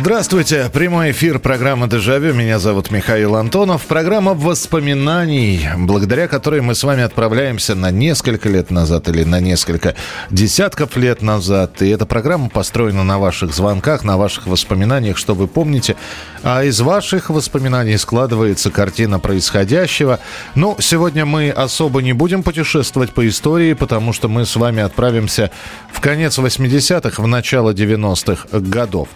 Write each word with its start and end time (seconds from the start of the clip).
Здравствуйте, 0.00 0.70
прямой 0.72 1.10
эфир 1.10 1.38
программы 1.38 1.86
«Дежавю». 1.86 2.32
Меня 2.32 2.58
зовут 2.58 2.90
Михаил 2.90 3.36
Антонов. 3.36 3.84
Программа 3.84 4.32
воспоминаний, 4.32 5.68
благодаря 5.76 6.26
которой 6.26 6.62
мы 6.62 6.74
с 6.74 6.82
вами 6.84 7.02
отправляемся 7.02 7.74
на 7.74 7.90
несколько 7.90 8.48
лет 8.48 8.70
назад 8.70 9.10
или 9.10 9.24
на 9.24 9.40
несколько 9.40 9.94
десятков 10.30 10.96
лет 10.96 11.20
назад. 11.20 11.82
И 11.82 11.90
эта 11.90 12.06
программа 12.06 12.48
построена 12.48 13.04
на 13.04 13.18
ваших 13.18 13.52
звонках, 13.52 14.02
на 14.02 14.16
ваших 14.16 14.46
воспоминаниях, 14.46 15.18
что 15.18 15.34
вы 15.34 15.46
помните. 15.46 15.96
А 16.42 16.64
из 16.64 16.80
ваших 16.80 17.28
воспоминаний 17.28 17.98
складывается 17.98 18.70
картина 18.70 19.18
происходящего. 19.18 20.18
Ну, 20.54 20.78
сегодня 20.80 21.26
мы 21.26 21.50
особо 21.50 22.00
не 22.00 22.14
будем 22.14 22.42
путешествовать 22.42 23.12
по 23.12 23.28
истории, 23.28 23.74
потому 23.74 24.14
что 24.14 24.28
мы 24.28 24.46
с 24.46 24.56
вами 24.56 24.82
отправимся 24.82 25.50
в 25.92 26.00
конец 26.00 26.38
80-х, 26.38 27.22
в 27.22 27.26
начало 27.26 27.74
90-х 27.74 28.48
годов. 28.60 29.10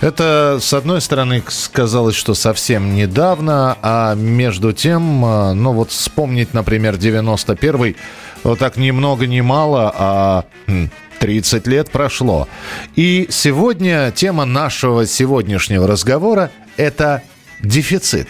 Это, 0.00 0.27
с 0.60 0.72
одной 0.72 1.00
стороны, 1.00 1.42
казалось, 1.72 2.14
что 2.14 2.34
совсем 2.34 2.94
недавно, 2.94 3.76
а 3.82 4.14
между 4.14 4.72
тем, 4.72 5.24
э, 5.24 5.52
ну 5.54 5.72
вот 5.72 5.90
вспомнить, 5.90 6.54
например, 6.54 6.94
91-й, 6.94 7.96
вот 8.42 8.58
так 8.58 8.76
ни 8.76 8.90
много 8.90 9.26
ни 9.26 9.40
мало, 9.40 9.92
а 9.94 10.44
хм, 10.66 10.88
30 11.20 11.66
лет 11.66 11.90
прошло. 11.90 12.48
И 12.96 13.26
сегодня 13.30 14.10
тема 14.10 14.44
нашего 14.44 15.06
сегодняшнего 15.06 15.86
разговора– 15.86 16.50
это 16.76 17.22
дефицит. 17.60 18.28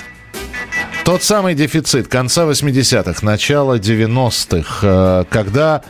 Тот 1.05 1.23
самый 1.23 1.55
дефицит 1.55 2.09
конца 2.09 2.45
80-х, 2.45 3.25
начала 3.25 3.79
90-х, 3.79 4.81
э, 4.83 5.25
когда 5.31 5.83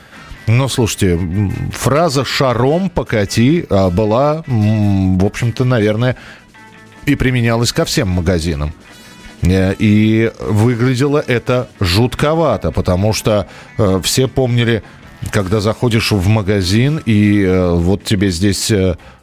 ну, 0.49 0.69
слушайте, 0.69 1.19
фраза 1.73 2.25
«шаром 2.25 2.91
покати» 2.91 3.67
а, 3.69 3.91
была, 3.91 4.43
в 4.47 5.25
общем-то, 5.25 5.65
наверное, 5.65 6.17
и 7.07 7.15
применялась 7.15 7.73
ко 7.73 7.85
всем 7.85 8.09
магазинам. 8.09 8.73
Э, 9.43 9.75
И 9.79 10.33
выглядело 10.41 11.23
это 11.27 11.69
жутковато, 11.81 12.73
потому 12.73 13.13
что 13.13 13.47
э, 13.77 14.01
все 14.03 14.27
помнили, 14.27 14.83
когда 15.31 15.61
заходишь 15.61 16.13
в 16.13 16.29
магазин, 16.29 17.01
и 17.05 17.43
э, 17.43 17.71
вот 17.75 18.05
тебе 18.05 18.31
здесь 18.31 18.73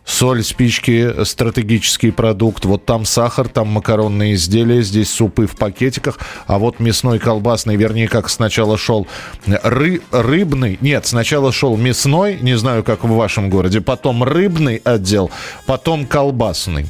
соль, 0.06 0.44
спички, 0.44 1.24
стратегический 1.26 2.12
продукт, 2.12 2.66
вот 2.66 2.86
там 2.86 3.06
сахар, 3.06 3.50
там 3.50 3.68
макаронные 3.68 4.36
изделия, 4.36 4.82
здесь 4.82 5.12
супы 5.12 5.48
в 5.48 5.58
пакетиках, 5.58 6.20
а 6.48 6.60
вот 6.60 6.80
мясной, 6.80 7.20
колбасный, 7.20 7.76
вернее, 7.76 8.08
как 8.08 8.30
сначала 8.30 8.78
шел 8.78 9.08
ры, 9.46 10.02
рыбный, 10.12 10.78
нет, 10.82 11.06
сначала 11.08 11.52
шел 11.52 11.76
мясной, 11.76 12.38
не 12.42 12.56
знаю, 12.58 12.84
как 12.84 13.04
в 13.04 13.10
вашем 13.10 13.50
городе, 13.50 13.82
потом 13.82 14.24
рыбный 14.24 14.82
отдел, 14.84 15.32
потом 15.66 16.06
колбасный. 16.06 16.86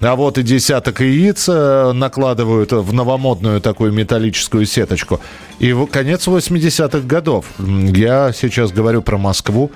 А 0.00 0.16
вот 0.16 0.38
и 0.38 0.42
десяток 0.42 1.02
яиц 1.02 1.46
э, 1.46 1.92
накладывают 1.92 2.72
в 2.72 2.92
новомодную 2.94 3.60
такую 3.60 3.92
металлическую 3.92 4.64
сеточку. 4.64 5.20
И 5.58 5.76
конец 5.92 6.26
80-х 6.26 7.00
годов. 7.00 7.44
Я 7.58 8.32
сейчас 8.32 8.72
говорю 8.72 9.02
про 9.02 9.18
Москву. 9.18 9.70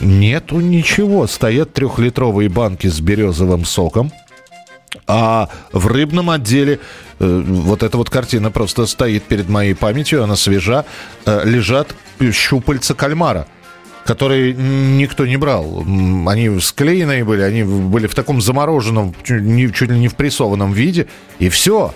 Нету 0.00 0.60
ничего. 0.60 1.26
Стоят 1.26 1.72
трехлитровые 1.72 2.48
банки 2.48 2.86
с 2.86 3.00
березовым 3.00 3.64
соком. 3.64 4.12
А 5.06 5.48
в 5.72 5.86
рыбном 5.86 6.30
отделе 6.30 6.78
э, 7.18 7.42
вот 7.46 7.82
эта 7.82 7.96
вот 7.96 8.10
картина 8.10 8.50
просто 8.50 8.86
стоит 8.86 9.22
перед 9.24 9.48
моей 9.48 9.74
памятью, 9.74 10.22
она 10.22 10.36
свежа. 10.36 10.84
Э, 11.24 11.42
лежат 11.44 11.94
щупальца 12.32 12.94
кальмара 12.94 13.46
которые 14.04 14.52
никто 14.52 15.26
не 15.26 15.36
брал. 15.36 15.84
Они 16.26 16.58
склеенные 16.60 17.24
были, 17.24 17.42
они 17.42 17.62
были 17.62 18.06
в 18.06 18.14
таком 18.14 18.40
замороженном, 18.40 19.14
чуть 19.22 19.82
ли 19.82 19.98
не 19.98 20.08
в 20.08 20.16
прессованном 20.16 20.72
виде, 20.72 21.06
и 21.38 21.48
все. 21.48 21.94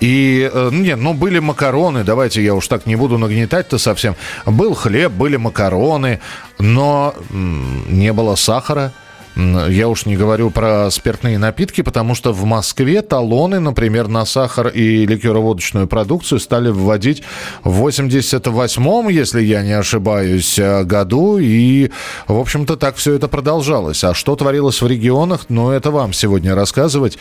И, 0.00 0.50
э, 0.52 0.68
ну, 0.72 0.78
нет, 0.82 0.98
ну, 0.98 1.14
были 1.14 1.38
макароны, 1.38 2.04
давайте 2.04 2.42
я 2.42 2.54
уж 2.54 2.68
так 2.68 2.86
не 2.86 2.96
буду 2.96 3.18
нагнетать-то 3.18 3.78
совсем. 3.78 4.16
Был 4.46 4.74
хлеб, 4.74 5.12
были 5.12 5.36
макароны, 5.36 6.20
но 6.58 7.14
не 7.30 8.12
было 8.12 8.34
сахара. 8.34 8.92
Я 9.36 9.88
уж 9.88 10.06
не 10.06 10.16
говорю 10.16 10.50
про 10.50 10.90
спиртные 10.90 11.38
напитки, 11.38 11.82
потому 11.82 12.14
что 12.14 12.32
в 12.32 12.44
Москве 12.44 13.02
талоны, 13.02 13.58
например, 13.58 14.06
на 14.06 14.24
сахар 14.24 14.68
и 14.68 15.06
ликероводочную 15.06 15.88
продукцию 15.88 16.38
стали 16.38 16.70
вводить 16.70 17.24
в 17.64 17.84
88-м, 17.84 19.08
если 19.08 19.42
я 19.42 19.62
не 19.62 19.72
ошибаюсь, 19.72 20.58
э, 20.58 20.84
году. 20.84 21.38
И, 21.38 21.90
в 22.28 22.38
общем-то, 22.38 22.76
так 22.76 22.94
все 22.96 23.14
это 23.14 23.26
продолжалось. 23.26 24.04
А 24.04 24.14
что 24.14 24.36
творилось 24.36 24.80
в 24.80 24.86
регионах, 24.86 25.46
ну, 25.48 25.70
это 25.70 25.90
вам 25.90 26.12
сегодня 26.12 26.54
рассказывать. 26.54 27.18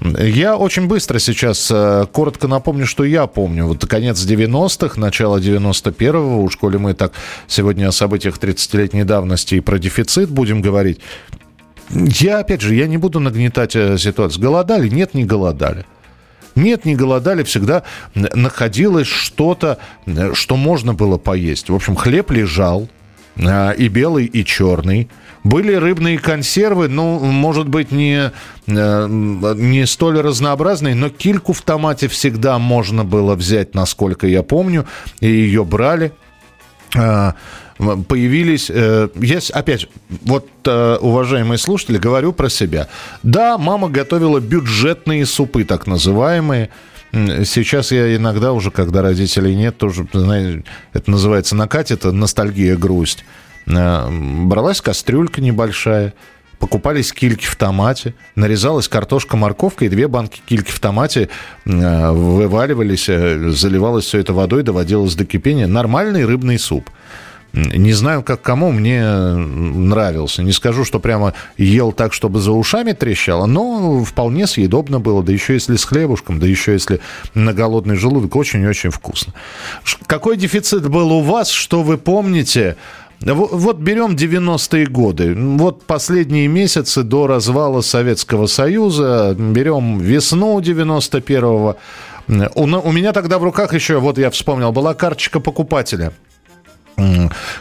Я 0.00 0.56
очень 0.56 0.86
быстро 0.86 1.18
сейчас 1.18 1.68
э, 1.72 2.06
коротко 2.12 2.46
напомню, 2.46 2.86
что 2.86 3.02
я 3.02 3.26
помню. 3.26 3.66
Вот 3.66 3.84
конец 3.86 4.24
90-х, 4.24 5.00
начало 5.00 5.38
91-го, 5.38 6.44
уж 6.44 6.56
коли 6.56 6.76
мы 6.76 6.94
так 6.94 7.12
сегодня 7.48 7.88
о 7.88 7.92
событиях 7.92 8.38
30-летней 8.38 9.02
давности 9.02 9.56
и 9.56 9.60
про 9.60 9.78
дефицит 9.78 10.30
будем 10.30 10.62
говорить. 10.62 11.00
Я, 11.90 12.40
опять 12.40 12.60
же, 12.60 12.74
я 12.74 12.86
не 12.86 12.96
буду 12.98 13.20
нагнетать 13.20 13.76
э, 13.76 13.98
ситуацию. 13.98 14.42
Голодали? 14.42 14.88
Нет, 14.88 15.14
не 15.14 15.24
голодали. 15.24 15.84
Нет, 16.54 16.86
не 16.86 16.96
голодали, 16.96 17.42
всегда 17.42 17.82
находилось 18.14 19.06
что-то, 19.06 19.78
э, 20.06 20.32
что 20.34 20.56
можно 20.56 20.94
было 20.94 21.18
поесть. 21.18 21.68
В 21.68 21.74
общем, 21.74 21.94
хлеб 21.94 22.30
лежал, 22.30 22.88
а, 23.38 23.72
и 23.72 23.88
белый, 23.88 24.24
и 24.24 24.44
черный. 24.44 25.08
Были 25.44 25.74
рыбные 25.74 26.18
консервы, 26.18 26.88
ну, 26.88 27.20
может 27.20 27.68
быть, 27.68 27.92
не, 27.92 28.32
э, 28.66 29.06
не 29.08 29.86
столь 29.86 30.20
разнообразные, 30.20 30.94
но 30.94 31.10
кильку 31.10 31.52
в 31.52 31.62
томате 31.62 32.08
всегда 32.08 32.58
можно 32.58 33.04
было 33.04 33.34
взять, 33.34 33.74
насколько 33.74 34.26
я 34.26 34.42
помню, 34.42 34.86
и 35.20 35.28
ее 35.28 35.64
брали. 35.64 36.12
Появились, 37.78 38.70
э, 38.70 39.08
есть, 39.16 39.50
опять, 39.50 39.86
вот, 40.22 40.48
э, 40.64 40.96
уважаемые 40.98 41.58
слушатели, 41.58 41.98
говорю 41.98 42.32
про 42.32 42.48
себя. 42.48 42.88
Да, 43.22 43.58
мама 43.58 43.90
готовила 43.90 44.40
бюджетные 44.40 45.26
супы, 45.26 45.64
так 45.64 45.86
называемые. 45.86 46.70
Сейчас 47.12 47.92
я 47.92 48.16
иногда 48.16 48.52
уже, 48.52 48.70
когда 48.70 49.02
родителей 49.02 49.54
нет, 49.54 49.76
тоже, 49.76 50.06
знаете, 50.12 50.64
это 50.94 51.10
называется 51.10 51.54
накатит, 51.54 52.04
ностальгия, 52.04 52.76
грусть. 52.76 53.24
Э, 53.66 54.08
Бралась 54.10 54.80
кастрюлька 54.80 55.42
небольшая, 55.42 56.14
покупались 56.58 57.12
кильки 57.12 57.44
в 57.44 57.56
томате, 57.56 58.14
нарезалась 58.36 58.88
картошка, 58.88 59.36
морковка, 59.36 59.84
и 59.84 59.90
две 59.90 60.08
банки 60.08 60.40
кильки 60.46 60.70
в 60.70 60.80
томате 60.80 61.28
вываливались, 61.66 63.04
заливалось 63.54 64.06
все 64.06 64.20
это 64.20 64.32
водой, 64.32 64.62
доводилось 64.62 65.14
до 65.14 65.26
кипения. 65.26 65.66
Нормальный 65.66 66.24
рыбный 66.24 66.58
суп. 66.58 66.88
Не 67.52 67.92
знаю, 67.92 68.22
как 68.22 68.42
кому, 68.42 68.70
мне 68.70 69.02
нравился. 69.02 70.42
Не 70.42 70.52
скажу, 70.52 70.84
что 70.84 71.00
прямо 71.00 71.32
ел 71.56 71.92
так, 71.92 72.12
чтобы 72.12 72.40
за 72.40 72.52
ушами 72.52 72.92
трещало, 72.92 73.46
но 73.46 74.04
вполне 74.04 74.46
съедобно 74.46 75.00
было. 75.00 75.22
Да 75.22 75.32
еще 75.32 75.54
если 75.54 75.76
с 75.76 75.84
хлебушком, 75.84 76.38
да 76.38 76.46
еще 76.46 76.72
если 76.72 77.00
на 77.34 77.54
голодный 77.54 77.96
желудок. 77.96 78.36
Очень-очень 78.36 78.90
вкусно. 78.90 79.32
Какой 80.06 80.36
дефицит 80.36 80.88
был 80.88 81.10
у 81.12 81.22
вас, 81.22 81.48
что 81.48 81.82
вы 81.82 81.96
помните? 81.96 82.76
Во- 83.20 83.46
Вот 83.50 83.78
берем 83.78 84.14
90-е 84.16 84.86
годы. 84.86 85.34
Вот 85.34 85.84
последние 85.84 86.48
месяцы 86.48 87.02
до 87.02 87.26
развала 87.26 87.80
Советского 87.80 88.46
Союза. 88.48 89.34
Берем 89.38 89.98
весну 89.98 90.60
91-го. 90.60 91.76
У, 92.54 92.66
на- 92.66 92.80
у 92.80 92.92
меня 92.92 93.12
тогда 93.14 93.38
в 93.38 93.44
руках 93.44 93.72
еще, 93.72 93.98
вот 93.98 94.18
я 94.18 94.30
вспомнил, 94.30 94.72
была 94.72 94.92
карточка 94.92 95.40
покупателя. 95.40 96.12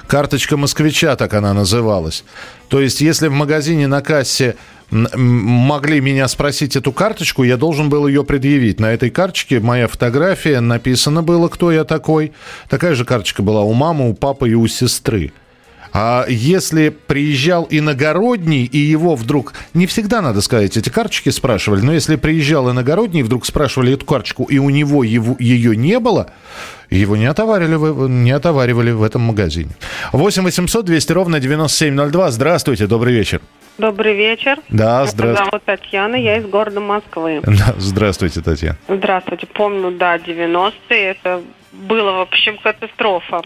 Карточка 0.07 0.57
москвича, 0.57 1.15
так 1.15 1.33
она 1.33 1.53
называлась. 1.53 2.23
То 2.69 2.79
есть, 2.81 3.01
если 3.01 3.27
в 3.27 3.33
магазине 3.33 3.87
на 3.87 4.01
кассе 4.01 4.55
могли 4.91 5.99
меня 5.99 6.27
спросить 6.27 6.75
эту 6.75 6.91
карточку, 6.91 7.43
я 7.43 7.57
должен 7.57 7.89
был 7.89 8.07
ее 8.07 8.23
предъявить. 8.23 8.79
На 8.79 8.93
этой 8.93 9.09
карточке 9.09 9.59
моя 9.59 9.87
фотография, 9.87 10.59
написано 10.59 11.23
было, 11.23 11.47
кто 11.47 11.71
я 11.71 11.83
такой. 11.83 12.33
Такая 12.69 12.95
же 12.95 13.03
карточка 13.03 13.41
была 13.41 13.61
у 13.61 13.73
мамы, 13.73 14.09
у 14.09 14.13
папы 14.13 14.49
и 14.49 14.53
у 14.53 14.67
сестры. 14.67 15.33
А 15.97 16.25
если 16.27 16.89
приезжал 16.89 17.67
иногородний, 17.69 18.65
и 18.65 18.77
его 18.77 19.15
вдруг... 19.15 19.53
Не 19.73 19.87
всегда, 19.87 20.21
надо 20.21 20.41
сказать, 20.41 20.75
эти 20.75 20.89
карточки 20.89 21.29
спрашивали, 21.29 21.79
но 21.79 21.93
если 21.93 22.17
приезжал 22.17 22.69
иногородний, 22.69 23.21
вдруг 23.21 23.45
спрашивали 23.45 23.93
эту 23.93 24.05
карточку, 24.05 24.43
и 24.43 24.57
у 24.57 24.69
него 24.69 25.05
его, 25.05 25.37
ее 25.39 25.77
не 25.77 26.01
было, 26.01 26.31
его 26.89 27.15
не 27.15 27.25
отоваривали, 27.27 28.09
не 28.09 28.31
отоваривали 28.31 28.91
в 28.91 29.03
этом 29.03 29.21
магазине. 29.21 29.71
8 30.11 30.43
800 30.43 30.83
200 30.83 31.11
ровно 31.13 31.39
9702. 31.39 32.31
Здравствуйте, 32.31 32.87
добрый 32.87 33.13
вечер. 33.13 33.39
Добрый 33.77 34.17
вечер. 34.17 34.59
Да, 34.67 35.05
здравствуйте. 35.05 35.23
Меня 35.23 35.45
зовут 35.45 35.63
Татьяна, 35.63 36.15
я 36.17 36.37
из 36.39 36.45
города 36.45 36.81
Москвы. 36.81 37.39
Да, 37.45 37.73
здравствуйте, 37.77 38.41
Татьяна. 38.41 38.77
Здравствуйте. 38.89 39.47
Помню, 39.47 39.91
да, 39.91 40.17
90-е. 40.17 41.11
Это 41.11 41.41
было, 41.71 42.11
в 42.11 42.19
общем, 42.19 42.57
катастрофа. 42.57 43.41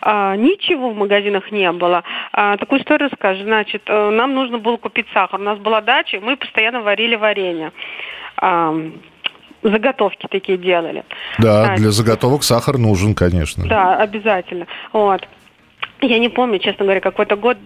А, 0.00 0.36
ничего 0.36 0.90
в 0.90 0.96
магазинах 0.96 1.50
не 1.50 1.70
было. 1.72 2.04
А, 2.32 2.56
такую 2.56 2.80
историю 2.80 3.10
расскажу. 3.10 3.44
Значит, 3.44 3.82
э, 3.86 4.10
нам 4.10 4.34
нужно 4.34 4.58
было 4.58 4.76
купить 4.76 5.06
сахар. 5.12 5.40
У 5.40 5.42
нас 5.42 5.58
была 5.58 5.80
дача, 5.80 6.20
мы 6.20 6.36
постоянно 6.36 6.82
варили 6.82 7.16
варенье. 7.16 7.72
А, 8.36 8.74
заготовки 9.62 10.26
такие 10.30 10.58
делали. 10.58 11.04
Да, 11.38 11.64
Значит, 11.64 11.82
для 11.82 11.90
заготовок 11.90 12.42
сахар 12.44 12.78
нужен, 12.78 13.14
конечно. 13.14 13.66
Да, 13.66 13.96
обязательно. 13.96 14.66
Вот. 14.92 15.26
Я 16.00 16.18
не 16.18 16.28
помню, 16.28 16.58
честно 16.58 16.84
говоря, 16.84 17.00
какой-то 17.00 17.36
год 17.36 17.56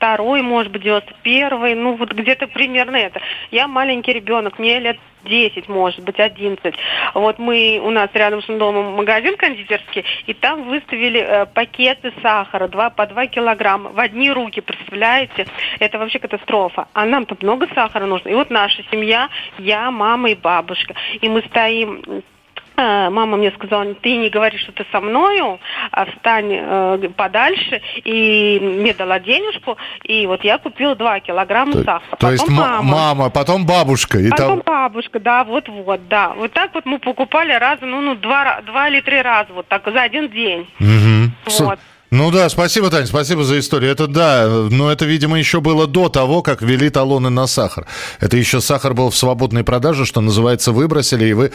92-й, 0.00 0.42
может 0.42 0.72
быть, 0.72 0.82
91-й, 0.82 1.74
ну 1.74 1.94
вот 1.94 2.12
где-то 2.12 2.46
примерно 2.48 2.96
это. 2.96 3.20
Я 3.50 3.68
маленький 3.68 4.12
ребенок, 4.12 4.58
мне 4.58 4.78
лет 4.78 4.98
10, 5.24 5.68
может 5.68 6.00
быть, 6.00 6.18
11. 6.18 6.74
Вот 7.14 7.38
мы, 7.38 7.80
у 7.82 7.90
нас 7.90 8.08
рядом 8.14 8.42
с 8.42 8.46
домом 8.46 8.94
магазин 8.94 9.36
кондитерский, 9.36 10.04
и 10.26 10.34
там 10.34 10.64
выставили 10.64 11.20
э, 11.20 11.46
пакеты 11.46 12.12
сахара 12.22 12.68
2, 12.68 12.90
по 12.90 13.06
2 13.06 13.26
килограмма 13.26 13.90
в 13.90 13.98
одни 14.00 14.30
руки, 14.30 14.60
представляете? 14.60 15.46
Это 15.80 15.98
вообще 15.98 16.18
катастрофа. 16.18 16.88
А 16.92 17.04
нам-то 17.04 17.36
много 17.40 17.66
сахара 17.74 18.06
нужно. 18.06 18.28
И 18.28 18.34
вот 18.34 18.50
наша 18.50 18.82
семья, 18.90 19.28
я, 19.58 19.90
мама 19.90 20.30
и 20.30 20.34
бабушка. 20.34 20.94
И 21.20 21.28
мы 21.28 21.42
стоим 21.42 22.22
мама 22.78 23.36
мне 23.36 23.50
сказала, 23.52 23.94
ты 23.94 24.16
не 24.16 24.30
говори, 24.30 24.58
что 24.58 24.72
ты 24.72 24.86
со 24.92 25.00
мною, 25.00 25.58
а 25.90 26.06
встань 26.06 26.52
э, 26.52 27.08
подальше. 27.16 27.80
И 28.04 28.58
мне 28.60 28.94
дала 28.94 29.18
денежку, 29.18 29.76
и 30.04 30.26
вот 30.26 30.44
я 30.44 30.58
купила 30.58 30.94
2 30.94 31.20
килограмма 31.20 31.72
то, 31.72 31.84
сахара. 31.84 32.16
То 32.18 32.30
есть 32.30 32.48
мама, 32.48 32.82
мама, 32.82 33.30
потом 33.30 33.66
бабушка. 33.66 34.18
И 34.18 34.30
потом 34.30 34.60
там... 34.60 34.74
бабушка, 34.74 35.20
да, 35.20 35.44
вот-вот, 35.44 36.08
да. 36.08 36.34
Вот 36.36 36.52
так 36.52 36.74
вот 36.74 36.86
мы 36.86 36.98
покупали 36.98 37.52
раза, 37.52 37.84
ну, 37.84 38.00
ну 38.00 38.14
два, 38.14 38.60
два 38.62 38.88
или 38.88 39.00
три 39.00 39.20
раза, 39.22 39.52
вот 39.52 39.66
так, 39.68 39.82
за 39.84 40.02
один 40.02 40.28
день. 40.28 40.68
Угу. 40.80 41.66
Вот. 41.66 41.78
Ну 42.10 42.30
да, 42.30 42.48
спасибо, 42.48 42.88
Таня, 42.88 43.06
спасибо 43.06 43.44
за 43.44 43.58
историю. 43.58 43.92
Это 43.92 44.06
да, 44.06 44.48
но 44.70 44.90
это, 44.90 45.04
видимо, 45.04 45.38
еще 45.38 45.60
было 45.60 45.86
до 45.86 46.08
того, 46.08 46.40
как 46.40 46.62
ввели 46.62 46.88
талоны 46.88 47.28
на 47.28 47.46
сахар. 47.46 47.86
Это 48.18 48.38
еще 48.38 48.62
сахар 48.62 48.94
был 48.94 49.10
в 49.10 49.16
свободной 49.16 49.62
продаже, 49.62 50.06
что 50.06 50.22
называется, 50.22 50.72
выбросили, 50.72 51.26
и 51.26 51.32
вы... 51.34 51.52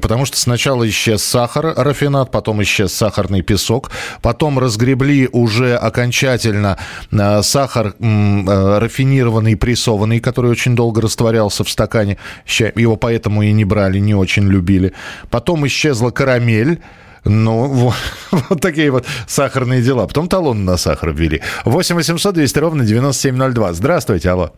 Потому 0.00 0.26
что 0.26 0.36
сначала 0.36 0.88
исчез 0.88 1.24
сахар, 1.24 1.74
рафинат, 1.76 2.30
потом 2.30 2.62
исчез 2.62 2.92
сахарный 2.92 3.42
песок, 3.42 3.90
потом 4.22 4.60
разгребли 4.60 5.28
уже 5.32 5.74
окончательно 5.74 6.78
а, 7.10 7.42
сахар 7.42 7.94
а, 8.00 8.78
рафинированный, 8.78 9.56
прессованный, 9.56 10.20
который 10.20 10.52
очень 10.52 10.76
долго 10.76 11.00
растворялся 11.00 11.64
в 11.64 11.70
стакане. 11.70 12.16
Его 12.46 12.94
поэтому 12.94 13.42
и 13.42 13.50
не 13.50 13.64
брали, 13.64 13.98
не 13.98 14.14
очень 14.14 14.46
любили. 14.46 14.92
Потом 15.30 15.66
исчезла 15.66 16.12
карамель, 16.12 16.80
ну, 17.24 17.66
вот, 17.66 17.94
вот 18.50 18.60
такие 18.60 18.90
вот 18.90 19.06
сахарные 19.26 19.82
дела. 19.82 20.06
Потом 20.06 20.28
талон 20.28 20.64
на 20.64 20.76
сахар 20.76 21.12
ввели. 21.12 21.42
8 21.64 21.96
800 21.96 22.34
200 22.34 22.58
ровно 22.58 22.84
9702. 22.84 23.72
Здравствуйте, 23.72 24.30
алло. 24.30 24.52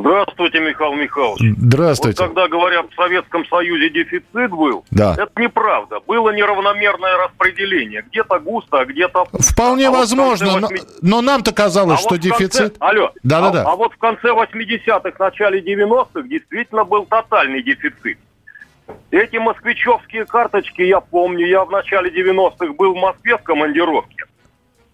Здравствуйте, 0.00 0.60
Михаил 0.60 0.94
Михайлович. 0.94 1.54
Здравствуйте. 1.58 2.22
Вот 2.22 2.28
когда 2.28 2.48
говорят, 2.48 2.86
в 2.90 2.94
Советском 2.94 3.44
Союзе 3.46 3.90
дефицит 3.90 4.50
был, 4.50 4.84
да. 4.90 5.12
это 5.18 5.30
неправда. 5.36 6.00
Было 6.06 6.30
неравномерное 6.30 7.18
распределение. 7.18 8.02
Где-то 8.08 8.38
густо, 8.40 8.80
а 8.80 8.84
где-то... 8.86 9.26
Вполне 9.32 9.88
а 9.88 9.90
возможно, 9.90 10.52
вот 10.52 10.62
80... 10.62 11.02
но, 11.02 11.16
но 11.16 11.22
нам-то 11.22 11.52
казалось, 11.52 11.98
а 11.98 12.00
что 12.00 12.10
вот 12.10 12.20
дефицит... 12.20 12.78
Конце... 12.78 12.80
Алло. 12.80 13.10
Да-да-да. 13.22 13.64
А, 13.64 13.72
а 13.72 13.76
вот 13.76 13.92
в 13.92 13.98
конце 13.98 14.28
80-х, 14.28 15.12
начале 15.18 15.60
90-х 15.60 16.22
действительно 16.26 16.84
был 16.84 17.04
тотальный 17.04 17.62
дефицит. 17.62 18.18
Эти 19.10 19.36
москвичевские 19.36 20.24
карточки, 20.24 20.82
я 20.82 21.00
помню, 21.00 21.46
я 21.46 21.64
в 21.64 21.70
начале 21.70 22.10
90-х 22.10 22.72
был 22.74 22.94
в 22.94 22.98
Москве 22.98 23.36
в 23.36 23.42
командировке. 23.42 24.24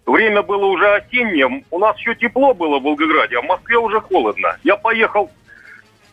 Время 0.05 0.41
было 0.41 0.65
уже 0.65 0.87
осеннее, 0.95 1.63
у 1.69 1.79
нас 1.79 1.97
еще 1.97 2.15
тепло 2.15 2.53
было 2.53 2.79
в 2.79 2.83
Волгограде, 2.83 3.37
а 3.37 3.41
в 3.41 3.45
Москве 3.45 3.77
уже 3.77 4.01
холодно. 4.01 4.57
Я 4.63 4.75
поехал, 4.75 5.29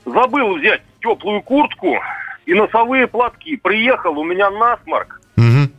забыл 0.04 0.56
взять 0.56 0.82
теплую 1.00 1.40
куртку 1.42 1.98
и 2.44 2.54
носовые 2.54 3.06
платки. 3.06 3.56
Приехал, 3.56 4.18
у 4.18 4.24
меня 4.24 4.50
насморк, 4.50 5.20
угу. 5.36 5.70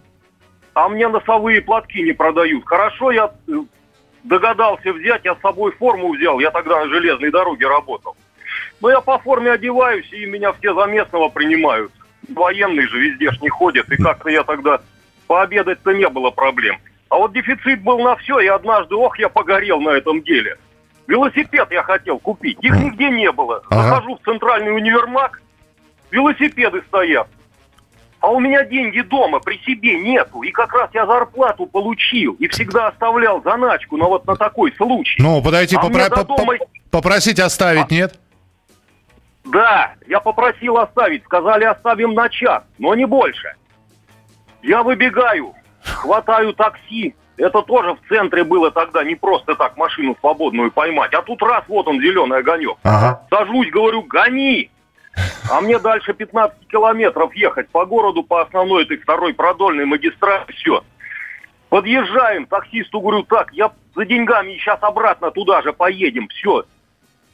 а 0.73 0.89
мне 0.89 1.07
носовые 1.07 1.61
платки 1.61 2.01
не 2.01 2.13
продают. 2.13 2.65
Хорошо, 2.65 3.11
я 3.11 3.31
э, 3.47 3.51
догадался 4.23 4.93
взять, 4.93 5.23
я 5.23 5.35
с 5.35 5.41
собой 5.41 5.71
форму 5.73 6.13
взял, 6.13 6.39
я 6.39 6.51
тогда 6.51 6.79
на 6.79 6.87
железной 6.87 7.31
дороге 7.31 7.67
работал. 7.67 8.15
Но 8.81 8.89
я 8.89 9.01
по 9.01 9.19
форме 9.19 9.51
одеваюсь, 9.51 10.11
и 10.11 10.25
меня 10.25 10.53
все 10.53 10.73
за 10.73 10.85
местного 10.85 11.29
принимают. 11.29 11.91
Военные 12.29 12.87
же 12.87 12.99
везде 12.99 13.31
ж 13.31 13.41
не 13.41 13.49
ходят, 13.49 13.89
и 13.89 13.95
как-то 13.95 14.29
я 14.29 14.43
тогда 14.43 14.81
пообедать-то 15.27 15.91
не 15.91 16.07
было 16.09 16.29
проблем. 16.29 16.77
А 17.09 17.15
вот 17.15 17.33
дефицит 17.33 17.81
был 17.83 17.99
на 17.99 18.15
все, 18.17 18.39
и 18.39 18.47
однажды, 18.47 18.95
ох, 18.95 19.17
я 19.17 19.29
погорел 19.29 19.79
на 19.79 19.91
этом 19.91 20.21
деле. 20.21 20.57
Велосипед 21.07 21.69
я 21.71 21.83
хотел 21.83 22.19
купить, 22.19 22.57
их 22.61 22.75
нигде 22.75 23.09
не 23.09 23.31
было. 23.31 23.63
Ага. 23.69 23.83
Захожу 23.83 24.17
в 24.17 24.21
центральный 24.25 24.75
универмаг, 24.75 25.41
велосипеды 26.11 26.81
стоят. 26.87 27.29
А 28.19 28.31
у 28.31 28.39
меня 28.39 28.65
деньги 28.65 29.01
дома 29.01 29.39
при 29.39 29.57
себе 29.59 29.99
нету. 29.99 30.41
И 30.41 30.51
как 30.51 30.73
раз 30.73 30.89
я 30.93 31.05
зарплату 31.05 31.67
получил. 31.67 32.33
И 32.39 32.47
всегда 32.47 32.87
оставлял 32.87 33.41
заначку 33.43 33.95
на 33.95 34.05
вот 34.05 34.25
на 34.25 34.35
такой 34.35 34.73
случай. 34.75 35.21
Ну, 35.21 35.41
подойти 35.41 35.75
а 35.75 35.85
попро- 35.85 36.25
дома... 36.25 36.53
попросить 36.89 37.39
оставить, 37.39 37.91
а... 37.91 37.93
нет? 37.93 38.19
Да, 39.51 39.93
я 40.07 40.19
попросил 40.19 40.77
оставить, 40.77 41.23
сказали 41.23 41.63
оставим 41.63 42.13
на 42.13 42.29
час, 42.29 42.63
но 42.77 42.95
не 42.95 43.05
больше. 43.05 43.53
Я 44.61 44.83
выбегаю, 44.83 45.53
хватаю 45.83 46.53
такси. 46.53 47.15
Это 47.37 47.61
тоже 47.61 47.93
в 47.93 47.99
центре 48.09 48.43
было 48.43 48.71
тогда, 48.71 49.03
не 49.03 49.15
просто 49.15 49.55
так 49.55 49.77
машину 49.77 50.17
свободную 50.19 50.71
поймать. 50.71 51.13
А 51.13 51.21
тут 51.21 51.41
раз, 51.43 51.63
вот 51.67 51.87
он, 51.87 52.01
зеленый 52.01 52.39
огонек. 52.39 52.77
Ага. 52.83 53.21
Сажусь, 53.29 53.69
говорю, 53.69 54.01
гони. 54.03 54.71
А 55.51 55.61
мне 55.61 55.79
дальше 55.79 56.13
15 56.13 56.67
километров 56.67 57.33
ехать 57.35 57.69
по 57.69 57.85
городу, 57.85 58.23
по 58.23 58.41
основной 58.41 58.83
этой 58.83 58.97
второй 58.97 59.33
продольной 59.33 59.85
магистрали, 59.85 60.45
все. 60.51 60.83
Подъезжаем, 61.69 62.45
таксисту 62.45 62.99
говорю, 63.01 63.23
так, 63.23 63.53
я 63.53 63.71
за 63.95 64.05
деньгами 64.05 64.53
сейчас 64.53 64.79
обратно 64.81 65.31
туда 65.31 65.61
же 65.61 65.73
поедем, 65.73 66.27
все. 66.29 66.65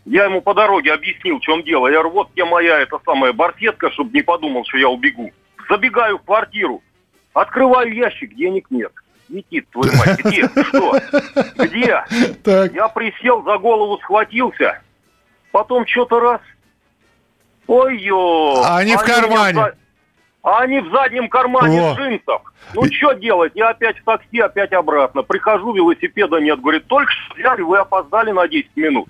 Я 0.06 0.26
ему 0.26 0.42
по 0.42 0.54
дороге 0.54 0.94
объяснил, 0.94 1.38
в 1.38 1.42
чем 1.42 1.64
дело. 1.64 1.88
Я 1.88 1.94
говорю, 1.94 2.12
вот 2.12 2.32
где 2.34 2.44
моя 2.44 2.80
эта 2.80 3.00
самая 3.06 3.32
барсетка, 3.32 3.90
чтобы 3.92 4.12
не 4.12 4.22
подумал, 4.22 4.66
что 4.66 4.78
я 4.78 4.90
убегу. 4.90 5.32
Забегаю 5.70 6.18
в 6.18 6.24
квартиру, 6.24 6.84
открываю 7.34 7.94
ящик, 7.94 8.36
денег 8.36 8.68
нет. 8.70 8.92
Летит, 9.30 9.68
твою 9.70 9.92
мать, 9.98 10.20
где? 10.20 10.48
Что? 10.64 11.00
Где? 11.58 12.04
Так. 12.44 12.74
Я 12.74 12.90
присел, 12.90 13.42
за 13.44 13.58
голову 13.58 13.98
схватился, 14.00 14.82
потом 15.52 15.88
что-то 15.88 16.20
раз. 16.20 16.42
Ой-ё! 17.66 18.62
А 18.66 18.80
они, 18.80 18.98
в 18.98 19.00
кармане. 19.00 19.54
За... 19.54 19.76
А 20.44 20.60
они 20.60 20.82
в 20.82 20.92
заднем 20.92 21.30
кармане 21.30 21.82
О. 21.82 21.96
джинсов. 21.96 22.42
Ну, 22.74 22.84
И... 22.84 22.94
что 22.94 23.14
делать? 23.14 23.54
Я 23.56 23.70
опять 23.70 23.98
в 24.00 24.04
такси, 24.04 24.40
опять 24.40 24.74
обратно. 24.74 25.24
Прихожу, 25.24 25.74
велосипеда 25.74 26.40
нет. 26.42 26.60
Говорит, 26.60 26.86
только 26.88 27.10
что 27.12 27.36
взяли, 27.36 27.62
вы 27.62 27.78
опоздали 27.78 28.32
на 28.32 28.46
10 28.50 28.76
минут. 28.76 29.08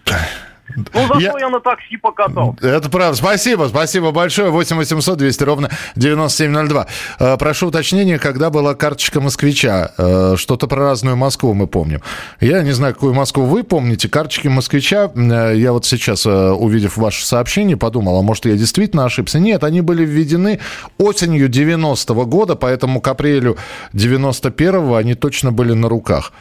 Ну, 0.76 1.08
зато 1.08 1.20
я... 1.20 1.34
я 1.40 1.50
на 1.50 1.60
такси 1.60 1.98
покатал. 1.98 2.56
Это 2.62 2.90
правда. 2.90 3.18
Спасибо, 3.18 3.68
спасибо 3.70 4.12
большое. 4.12 4.50
8 4.50 4.78
800 4.78 5.18
200 5.18 5.44
ровно 5.44 5.70
9702. 5.96 6.88
Э, 7.20 7.38
прошу 7.38 7.68
уточнения, 7.68 8.20
когда 8.20 8.50
была 8.50 8.76
карточка 8.76 9.22
москвича. 9.22 9.92
Э, 9.98 10.36
что-то 10.38 10.68
про 10.68 10.84
разную 10.84 11.16
Москву 11.16 11.54
мы 11.54 11.68
помним. 11.68 12.02
Я 12.40 12.62
не 12.64 12.72
знаю, 12.72 12.94
какую 12.94 13.14
Москву 13.14 13.46
вы 13.46 13.64
помните. 13.64 14.10
Карточки 14.10 14.48
москвича, 14.48 15.12
э, 15.16 15.54
я 15.56 15.72
вот 15.72 15.86
сейчас, 15.86 16.26
увидев 16.26 16.98
ваше 16.98 17.26
сообщение, 17.26 17.78
подумал, 17.78 18.20
а 18.20 18.22
может, 18.22 18.46
я 18.46 18.56
действительно 18.56 19.06
ошибся. 19.06 19.40
Нет, 19.40 19.64
они 19.64 19.82
были 19.82 20.06
введены 20.06 20.60
осенью 20.98 21.50
90-го 21.50 22.26
года, 22.26 22.56
поэтому 22.56 23.02
к 23.02 23.08
апрелю 23.08 23.58
91-го 23.94 24.96
они 24.96 25.16
точно 25.16 25.52
были 25.52 25.74
на 25.74 25.90
руках. 25.90 26.32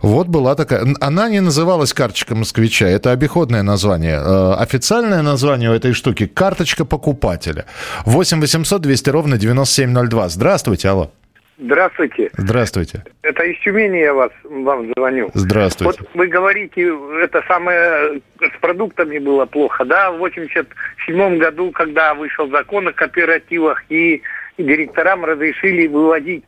Вот 0.00 0.28
была 0.28 0.54
такая... 0.54 0.86
Она 1.00 1.28
не 1.28 1.40
называлась 1.40 1.92
карточка 1.92 2.34
москвича, 2.34 2.86
это 2.86 3.10
обиходное 3.10 3.62
название. 3.62 3.81
Э, 3.90 4.54
официальное 4.58 5.22
название 5.22 5.70
у 5.70 5.74
этой 5.74 5.92
штуки– 5.92 6.26
карточка 6.34 6.84
покупателя. 6.84 7.66
8 8.06 8.40
800 8.40 8.80
200 8.80 9.10
ровно 9.10 9.38
9702. 9.38 10.28
Здравствуйте, 10.28 10.88
алло. 10.88 11.10
Здравствуйте. 11.58 12.30
Здравствуйте. 12.36 13.04
Это 13.22 13.44
из 13.44 13.58
Тюмени 13.60 13.98
я 13.98 14.14
вас, 14.14 14.30
вам 14.44 14.90
звоню. 14.96 15.30
Здравствуйте. 15.34 16.00
Вот 16.00 16.10
вы 16.14 16.26
говорите, 16.26 16.92
это 17.22 17.42
самое 17.46 18.20
с 18.40 18.60
продуктами 18.60 19.18
было 19.18 19.46
плохо, 19.46 19.84
да? 19.84 20.10
В 20.10 20.18
87 20.18 21.38
году, 21.38 21.70
когда 21.70 22.14
вышел 22.14 22.48
закон 22.48 22.88
о 22.88 22.92
кооперативах, 22.92 23.84
и 23.90 24.22
директорам 24.58 25.24
разрешили 25.24 25.86
выводить 25.86 26.44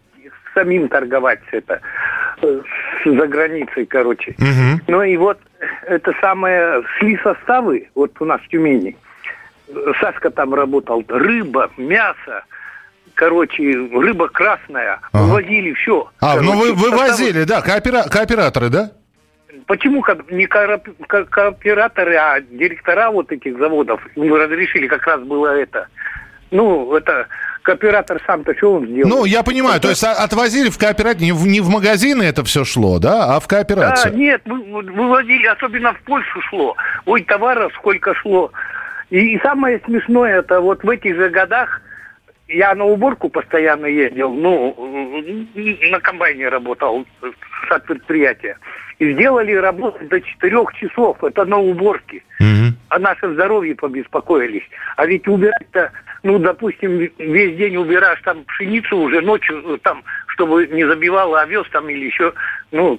самим 0.55 0.89
торговать 0.89 1.41
это 1.51 1.81
за 3.11 3.27
границей, 3.27 3.87
короче. 3.87 4.35
Угу. 4.39 4.81
Ну 4.89 5.03
и 5.03 5.17
вот 5.17 5.39
это 5.87 6.13
самое, 6.21 6.83
шли 6.99 7.19
составы, 7.23 7.89
вот 7.95 8.13
у 8.21 8.25
нас 8.25 8.41
в 8.43 8.49
Тюмени, 8.49 8.97
Сашка 10.01 10.31
там 10.31 10.55
работал, 10.55 11.05
рыба, 11.09 11.71
мясо, 11.77 12.45
короче, 13.15 13.63
рыба 13.93 14.29
красная, 14.29 15.01
Ага. 15.13 15.25
вывозили 15.25 15.73
все. 15.75 16.11
А, 16.21 16.41
ну 16.41 16.53
вы 16.59 16.73
вывозили, 16.75 17.45
да, 17.45 17.61
коопера- 17.61 18.09
кооператоры, 18.09 18.69
да? 18.69 18.91
Почему 19.67 20.05
не 20.31 20.47
кооп- 20.47 21.07
ко- 21.07 21.25
кооператоры, 21.25 22.17
а 22.17 22.41
директора 22.41 23.11
вот 23.11 23.31
этих 23.33 23.57
заводов 23.59 24.01
им 24.17 24.35
разрешили, 24.35 24.87
как 24.89 25.07
раз 25.07 25.21
было 25.23 25.47
это. 25.57 25.87
Ну, 26.51 26.95
это 26.95 27.27
кооператор 27.65 28.21
сам-то 28.27 28.55
что 28.57 28.75
он 28.75 28.87
сделал? 28.87 29.09
Ну, 29.09 29.25
я 29.25 29.43
понимаю, 29.43 29.81
то 29.81 29.89
есть 29.89 30.05
а- 30.05 30.13
отвозили 30.13 30.69
в 30.71 30.79
кооператив, 30.79 31.23
не 31.23 31.33
в, 31.33 31.47
не 31.47 31.61
в 31.61 31.69
магазины 31.69 32.23
это 32.23 32.45
все 32.45 32.65
шло, 32.65 32.99
да, 33.01 33.35
а 33.35 33.41
в 33.41 33.49
Да, 33.49 33.57
кооперацию. 33.57 34.15
нет, 34.17 34.43
вы- 34.45 34.63
вы- 34.63 34.93
вывозили, 34.93 35.47
особенно 35.47 35.93
в 35.95 36.01
Польшу 36.03 36.41
шло. 36.43 36.77
Ой, 37.07 37.23
товаров 37.25 37.73
сколько 37.77 38.15
шло. 38.15 38.53
И, 39.11 39.35
и 39.35 39.41
самое 39.41 39.81
смешное, 39.85 40.39
это 40.41 40.61
вот 40.61 40.85
в 40.85 40.89
этих 40.91 41.17
же 41.17 41.29
годах 41.31 41.81
я 42.49 42.75
на 42.75 42.85
уборку 42.85 43.29
постоянно 43.31 43.87
ездил, 43.87 44.33
ну, 44.33 44.75
на 45.91 46.01
комбайне 46.01 46.49
работал 46.49 47.07
с 47.23 47.81
предприятия. 47.87 48.59
И 48.99 49.13
сделали 49.15 49.53
работу 49.55 49.99
до 50.09 50.21
четырех 50.21 50.73
часов, 50.75 51.23
это 51.25 51.45
на 51.45 51.59
уборке. 51.59 52.23
Мгм. 52.39 52.77
О 52.91 52.99
нашем 53.01 53.35
здоровье 53.35 53.75
побеспокоились. 53.75 54.63
А 54.97 55.05
ведь 55.07 55.27
убирать-то, 55.27 55.91
ну, 56.25 56.39
допустим, 56.39 56.99
весь 57.19 57.57
день 57.57 57.77
убираешь 57.77 58.21
там 58.25 58.45
пшеницу 58.45 58.97
уже 58.97 59.21
ночью, 59.21 59.63
э, 59.75 59.79
там, 59.83 60.03
чтобы 60.29 60.67
не 60.67 60.85
забивало 60.85 61.43
овес 61.43 61.67
там 61.71 61.89
или 61.91 62.07
еще, 62.07 62.33
ну, 62.73 62.99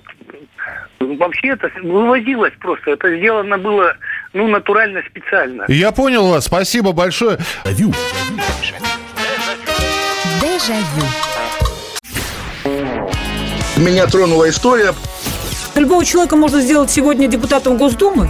вообще 0.99 1.49
это 1.49 1.71
вывозилось 1.81 2.53
просто. 2.59 2.91
Это 2.91 3.17
сделано 3.17 3.57
было, 3.57 3.97
ну, 4.33 4.47
натурально, 4.47 5.01
специально. 5.09 5.65
Я 5.67 5.91
понял 5.91 6.29
вас, 6.29 6.45
спасибо 6.45 6.91
большое. 6.93 7.39
Дежавю. 7.65 7.93
Дежавю. 10.39 11.05
Меня 13.77 14.05
тронула 14.05 14.47
история. 14.49 14.93
Любого 15.75 16.05
человека 16.05 16.35
можно 16.35 16.61
сделать 16.61 16.91
сегодня 16.91 17.27
депутатом 17.27 17.77
Госдумы. 17.77 18.29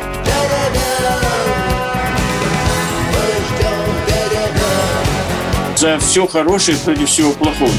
За 5.81 5.97
все 5.97 6.27
хорошее 6.27 6.77
против 6.77 7.09
всего 7.09 7.31
плохого. 7.31 7.71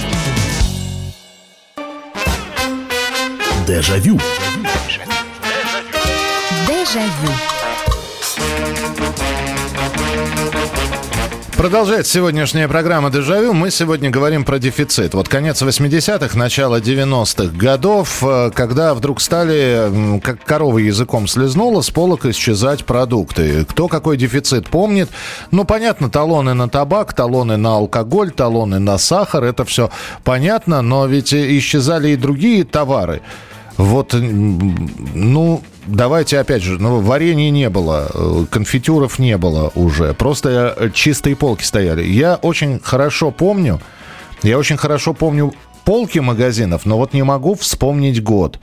Дежавю. 3.64 4.18
Дежавю. 6.66 7.32
Продолжается 11.62 12.14
сегодняшняя 12.14 12.66
программа 12.66 13.08
«Дежавю». 13.08 13.52
Мы 13.52 13.70
сегодня 13.70 14.10
говорим 14.10 14.44
про 14.44 14.58
дефицит. 14.58 15.14
Вот 15.14 15.28
конец 15.28 15.62
80-х, 15.62 16.36
начало 16.36 16.80
90-х 16.80 17.56
годов, 17.56 18.18
э, 18.20 18.50
когда 18.52 18.94
вдруг 18.94 19.20
стали, 19.20 20.18
как 20.22 20.42
корова 20.42 20.78
языком 20.78 21.28
слезнула, 21.28 21.80
с 21.82 21.90
полок 21.90 22.26
исчезать 22.26 22.84
продукты. 22.84 23.64
Кто 23.64 23.86
какой 23.86 24.16
дефицит 24.16 24.70
помнит? 24.70 25.08
Ну, 25.52 25.64
понятно, 25.64 26.10
талоны 26.10 26.52
на 26.54 26.68
табак, 26.68 27.12
талоны 27.12 27.56
на 27.56 27.76
алкоголь, 27.76 28.32
талоны 28.32 28.80
на 28.80 28.98
сахар, 28.98 29.44
это 29.44 29.64
все 29.64 29.88
понятно, 30.24 30.82
но 30.82 31.06
ведь 31.06 31.32
исчезали 31.32 32.08
и 32.08 32.16
другие 32.16 32.64
товары. 32.64 33.22
Вот, 33.76 34.14
ну, 34.14 35.62
давайте 35.86 36.38
опять 36.38 36.62
же, 36.62 36.78
ну, 36.80 37.00
варенья 37.00 37.50
не 37.50 37.68
было, 37.68 38.10
э, 38.12 38.46
конфитюров 38.50 39.18
не 39.18 39.36
было 39.36 39.70
уже, 39.74 40.14
просто 40.14 40.74
э, 40.76 40.90
чистые 40.92 41.36
полки 41.36 41.64
стояли. 41.64 42.04
Я 42.04 42.36
очень 42.36 42.80
хорошо 42.80 43.30
помню, 43.30 43.80
я 44.42 44.58
очень 44.58 44.76
хорошо 44.76 45.14
помню 45.14 45.54
полки 45.84 46.18
магазинов, 46.18 46.86
но 46.86 46.96
вот 46.96 47.12
не 47.12 47.22
могу 47.22 47.54
вспомнить 47.54 48.22
год. 48.22 48.58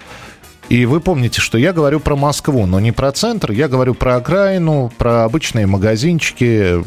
И 0.70 0.86
вы 0.86 1.00
помните, 1.00 1.42
что 1.42 1.58
я 1.58 1.74
говорю 1.74 2.00
про 2.00 2.16
Москву, 2.16 2.68
но 2.68 2.80
не 2.80 2.92
про 2.92 3.12
центр, 3.12 3.52
я 3.52 3.68
говорю 3.68 3.96
про 3.96 4.18
окраину, 4.18 4.92
про 5.00 5.24
обычные 5.24 5.66
магазинчики, 5.66 6.84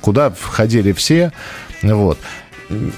куда 0.00 0.30
входили 0.30 0.92
все. 0.92 1.30
Вот. 1.82 2.18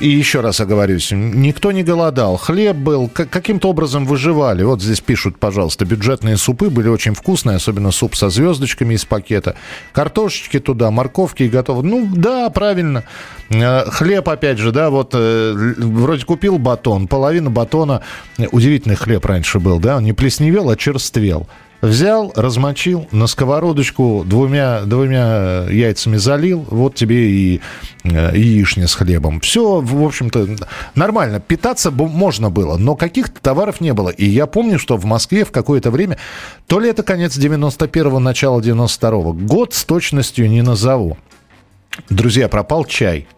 И 0.00 0.08
еще 0.08 0.40
раз 0.42 0.60
оговорюсь, 0.60 1.10
никто 1.10 1.72
не 1.72 1.82
голодал, 1.82 2.36
хлеб 2.36 2.76
был, 2.76 3.08
как- 3.08 3.30
каким-то 3.30 3.68
образом 3.68 4.06
выживали. 4.06 4.62
Вот 4.62 4.80
здесь 4.80 5.00
пишут, 5.00 5.38
пожалуйста, 5.38 5.84
бюджетные 5.84 6.36
супы 6.36 6.70
были 6.70 6.88
очень 6.88 7.14
вкусные, 7.14 7.56
особенно 7.56 7.90
суп 7.90 8.14
со 8.14 8.28
звездочками 8.30 8.94
из 8.94 9.04
пакета. 9.04 9.56
Картошечки 9.92 10.60
туда, 10.60 10.90
морковки 10.92 11.42
и 11.42 11.48
готово. 11.48 11.82
Ну 11.82 12.08
да, 12.14 12.48
правильно. 12.50 13.02
Э, 13.50 13.84
Хлеб, 13.90 14.28
опять 14.28 14.58
же, 14.58 14.70
да, 14.70 14.88
вот 14.90 15.10
э, 15.14 15.74
вроде 15.78 16.24
купил 16.24 16.58
батон, 16.58 17.08
половина 17.08 17.50
батона, 17.50 18.02
удивительный 18.52 18.96
хлеб 18.96 19.24
раньше 19.24 19.58
был, 19.58 19.80
да, 19.80 19.96
он 19.96 20.04
не 20.04 20.12
плесневел, 20.12 20.70
а 20.70 20.76
черствел. 20.76 21.48
Взял, 21.82 22.32
размочил, 22.34 23.06
на 23.12 23.26
сковородочку 23.26 24.24
двумя, 24.26 24.82
двумя 24.82 25.66
яйцами 25.68 26.16
залил, 26.16 26.66
вот 26.70 26.94
тебе 26.94 27.30
и 27.30 27.60
э, 28.04 28.32
яичня 28.34 28.88
с 28.88 28.94
хлебом. 28.94 29.40
Все, 29.40 29.80
в 29.80 30.04
общем-то, 30.04 30.48
нормально. 30.94 31.38
Питаться 31.38 31.90
можно 31.90 32.50
было, 32.50 32.78
но 32.78 32.96
каких-то 32.96 33.40
товаров 33.40 33.80
не 33.80 33.92
было. 33.92 34.08
И 34.08 34.24
я 34.24 34.46
помню, 34.46 34.78
что 34.78 34.96
в 34.96 35.04
Москве 35.04 35.44
в 35.44 35.52
какое-то 35.52 35.90
время, 35.90 36.16
то 36.66 36.80
ли 36.80 36.88
это 36.88 37.02
конец 37.02 37.36
91-го, 37.36 38.18
начало 38.18 38.60
92-го, 38.60 39.32
год 39.34 39.74
с 39.74 39.84
точностью 39.84 40.48
не 40.48 40.62
назову. 40.62 41.18
Друзья, 42.08 42.48
пропал 42.48 42.84
чай. 42.84 43.28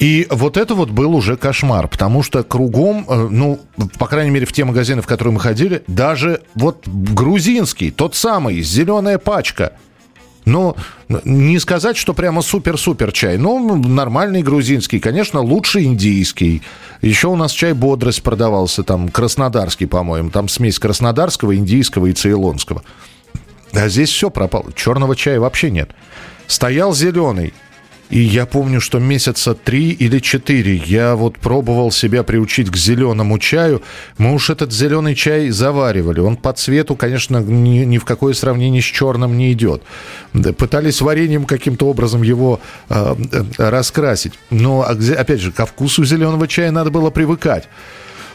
И 0.00 0.26
вот 0.30 0.56
это 0.56 0.74
вот 0.74 0.88
был 0.88 1.14
уже 1.14 1.36
кошмар, 1.36 1.86
потому 1.86 2.22
что 2.22 2.42
кругом, 2.42 3.04
э, 3.06 3.28
ну, 3.30 3.60
по 3.98 4.06
крайней 4.06 4.30
мере, 4.30 4.46
в 4.46 4.52
те 4.52 4.64
магазины, 4.64 5.02
в 5.02 5.06
которые 5.06 5.34
мы 5.34 5.40
ходили, 5.40 5.82
даже 5.86 6.40
вот 6.54 6.88
грузинский, 6.88 7.90
тот 7.90 8.14
самый, 8.14 8.62
зеленая 8.62 9.18
пачка. 9.18 9.74
Ну, 10.46 10.74
не 11.24 11.58
сказать, 11.58 11.98
что 11.98 12.14
прямо 12.14 12.40
супер-супер 12.40 13.12
чай. 13.12 13.36
Ну, 13.36 13.76
нормальный 13.76 14.42
грузинский, 14.42 14.98
конечно, 14.98 15.40
лучше 15.40 15.82
индийский. 15.82 16.62
Еще 17.02 17.28
у 17.28 17.36
нас 17.36 17.52
чай 17.52 17.74
«Бодрость» 17.74 18.22
продавался, 18.22 18.82
там, 18.82 19.10
краснодарский, 19.10 19.86
по-моему. 19.86 20.30
Там 20.30 20.48
смесь 20.48 20.78
краснодарского, 20.78 21.54
индийского 21.54 22.06
и 22.06 22.14
цейлонского. 22.14 22.82
А 23.74 23.88
здесь 23.88 24.08
все 24.08 24.30
пропало. 24.30 24.72
Черного 24.74 25.14
чая 25.14 25.38
вообще 25.40 25.70
нет. 25.70 25.90
Стоял 26.46 26.94
зеленый. 26.94 27.52
И 28.10 28.18
я 28.18 28.44
помню, 28.44 28.80
что 28.80 28.98
месяца 28.98 29.54
три 29.54 29.90
или 29.90 30.18
четыре 30.18 30.76
я 30.76 31.14
вот 31.14 31.38
пробовал 31.38 31.92
себя 31.92 32.24
приучить 32.24 32.68
к 32.68 32.76
зеленому 32.76 33.38
чаю. 33.38 33.82
Мы 34.18 34.34
уж 34.34 34.50
этот 34.50 34.72
зеленый 34.72 35.14
чай 35.14 35.50
заваривали. 35.50 36.18
Он 36.18 36.36
по 36.36 36.52
цвету, 36.52 36.96
конечно, 36.96 37.38
ни, 37.38 37.84
ни 37.84 37.98
в 37.98 38.04
какое 38.04 38.34
сравнение 38.34 38.82
с 38.82 38.84
черным 38.84 39.38
не 39.38 39.52
идет. 39.52 39.82
Пытались 40.58 41.00
вареньем 41.00 41.44
каким-то 41.44 41.86
образом 41.86 42.22
его 42.22 42.60
э, 42.88 43.14
э, 43.32 43.44
раскрасить. 43.70 44.32
Но, 44.50 44.82
а 44.82 44.96
опять 45.16 45.40
же, 45.40 45.52
ко 45.52 45.64
вкусу 45.64 46.04
зеленого 46.04 46.48
чая 46.48 46.72
надо 46.72 46.90
было 46.90 47.10
привыкать. 47.10 47.68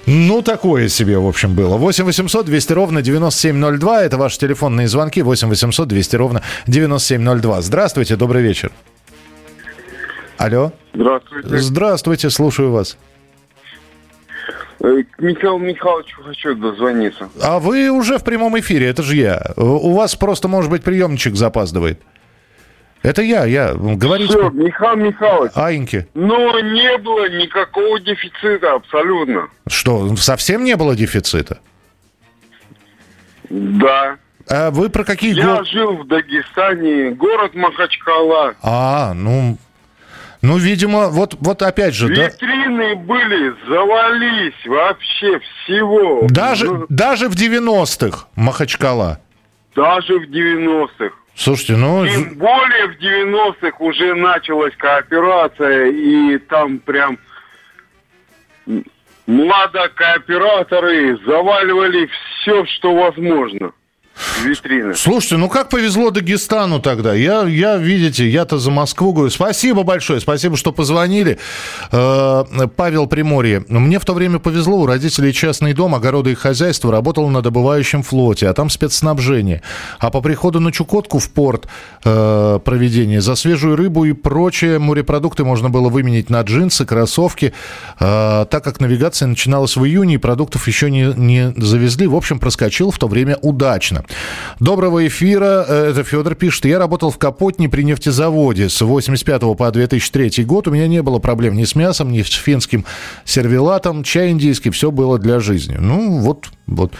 Ну, 0.05 0.41
такое 0.41 0.87
себе, 0.87 1.17
в 1.17 1.27
общем, 1.27 1.53
было. 1.53 1.75
8 1.75 2.05
800 2.05 2.45
200 2.45 2.73
ровно 2.73 3.01
9702. 3.01 4.03
Это 4.03 4.17
ваши 4.17 4.39
телефонные 4.39 4.87
звонки. 4.87 5.21
8 5.21 5.49
800 5.49 5.87
200 5.87 6.15
ровно 6.15 6.41
9702. 6.67 7.61
Здравствуйте, 7.61 8.15
добрый 8.15 8.41
вечер. 8.41 8.71
Алло. 10.37 10.71
Здравствуйте. 10.93 11.57
Здравствуйте, 11.57 12.29
слушаю 12.29 12.71
вас. 12.71 12.97
Э, 14.79 15.03
К 15.03 15.19
Михаилу 15.19 15.59
Михайловичу 15.59 16.21
хочу 16.23 16.55
дозвониться. 16.55 17.29
А 17.41 17.59
вы 17.59 17.89
уже 17.89 18.17
в 18.17 18.23
прямом 18.23 18.59
эфире, 18.59 18.87
это 18.89 19.03
же 19.03 19.15
я. 19.15 19.41
У 19.55 19.93
вас 19.93 20.15
просто, 20.15 20.47
может 20.47 20.69
быть, 20.69 20.83
приемничек 20.83 21.35
запаздывает. 21.35 22.01
Это 23.01 23.21
я, 23.21 23.45
я. 23.45 23.73
Говорите. 23.75 24.29
Все, 24.33 24.49
Михаил 24.49 24.95
Михайлович. 24.97 25.51
Аиньки. 25.55 26.07
Но 26.15 26.59
не 26.59 26.97
было 26.97 27.29
никакого 27.29 27.99
дефицита 27.99 28.73
абсолютно. 28.73 29.47
Что, 29.67 30.15
совсем 30.15 30.63
не 30.63 30.75
было 30.75 30.95
дефицита? 30.95 31.59
Да. 33.49 34.17
А 34.49 34.71
вы 34.71 34.89
про 34.89 35.03
какие 35.03 35.33
Я 35.35 35.63
жил 35.63 35.97
в 35.97 36.07
Дагестане, 36.07 37.11
город 37.11 37.53
Махачкала. 37.55 38.55
А, 38.61 39.13
ну... 39.13 39.57
Ну, 40.45 40.57
видимо, 40.57 41.09
вот, 41.09 41.35
вот 41.39 41.61
опять 41.63 41.95
же, 41.95 42.07
да? 42.07 42.27
Витрины 42.27 42.95
были, 42.95 43.55
завались 43.67 44.65
вообще 44.65 45.39
всего. 45.39 46.27
Даже, 46.29 46.65
Ну, 46.65 46.85
даже 46.87 47.29
в 47.29 47.33
90-х 47.33 48.27
Махачкала. 48.35 49.19
Даже 49.75 50.19
в 50.19 50.29
90-х. 50.29 51.15
Слушайте, 51.35 51.75
ну... 51.77 52.07
Тем 52.07 52.35
более 52.35 52.89
в 52.89 52.99
90-х 53.01 53.77
уже 53.79 54.13
началась 54.13 54.75
кооперация, 54.77 55.87
и 55.87 56.37
там 56.37 56.77
прям 56.77 57.17
младокооператоры 59.25 61.17
заваливали 61.25 62.07
все, 62.41 62.65
что 62.67 62.93
возможно. 62.95 63.71
Витрины. 64.43 64.95
Слушайте, 64.95 65.37
ну 65.37 65.49
как 65.49 65.69
повезло 65.69 66.11
Дагестану 66.11 66.79
тогда? 66.79 67.13
Я, 67.13 67.43
я 67.43 67.77
видите, 67.77 68.27
я-то 68.27 68.57
за 68.57 68.71
Москву 68.71 69.13
говорю. 69.13 69.29
Спасибо 69.29 69.83
большое, 69.83 70.19
спасибо, 70.19 70.57
что 70.57 70.71
позвонили. 70.71 71.39
Э, 71.91 72.43
Павел 72.75 73.07
Приморье. 73.07 73.63
Мне 73.67 73.99
в 73.99 74.05
то 74.05 74.13
время 74.13 74.39
повезло, 74.39 74.77
у 74.77 74.85
родителей 74.85 75.33
частный 75.33 75.73
дом, 75.73 75.95
огороды 75.95 76.31
и 76.31 76.35
хозяйство, 76.35 76.91
работал 76.91 77.27
на 77.29 77.41
добывающем 77.41 78.03
флоте, 78.03 78.47
а 78.47 78.53
там 78.53 78.69
спецснабжение. 78.69 79.61
А 79.99 80.09
по 80.09 80.21
приходу 80.21 80.59
на 80.59 80.71
Чукотку 80.71 81.19
в 81.19 81.29
порт 81.29 81.67
э, 82.03 82.59
проведение 82.63 83.21
за 83.21 83.35
свежую 83.35 83.75
рыбу 83.75 84.05
и 84.05 84.13
прочие 84.13 84.79
морепродукты 84.79 85.43
можно 85.43 85.69
было 85.69 85.89
выменить 85.89 86.29
на 86.29 86.41
джинсы, 86.41 86.85
кроссовки. 86.85 87.53
Э, 87.99 88.45
так 88.49 88.63
как 88.63 88.79
навигация 88.79 89.27
начиналась 89.27 89.75
в 89.75 89.85
июне, 89.85 90.15
и 90.15 90.17
продуктов 90.17 90.67
еще 90.67 90.91
не, 90.91 91.13
не 91.15 91.53
завезли, 91.57 92.07
в 92.07 92.15
общем, 92.15 92.39
проскочил 92.39 92.91
в 92.91 92.97
то 92.97 93.07
время 93.07 93.37
удачно. 93.41 94.03
Доброго 94.59 95.05
эфира. 95.07 95.65
Э, 95.67 95.89
Это 95.91 96.03
Федор 96.03 96.35
пишет. 96.35 96.65
Я 96.65 96.79
работал 96.79 97.11
в 97.11 97.17
Капотне 97.17 97.67
при 97.69 97.83
нефтезаводе 97.83 98.69
с 98.69 98.81
85 98.81 99.55
по 99.57 99.71
2003 99.71 100.43
год. 100.45 100.67
У 100.67 100.71
меня 100.71 100.87
не 100.87 101.01
было 101.01 101.19
проблем 101.19 101.55
ни 101.55 101.63
с 101.65 101.75
мясом, 101.75 102.11
ни 102.11 102.21
с 102.21 102.29
финским 102.29 102.85
сервелатом. 103.25 104.03
Чай 104.03 104.29
индийский. 104.31 104.69
Все 104.69 104.91
было 104.91 105.19
для 105.19 105.39
жизни. 105.39 105.77
Ну, 105.79 106.19
вот, 106.19 106.49
вот. 106.67 106.93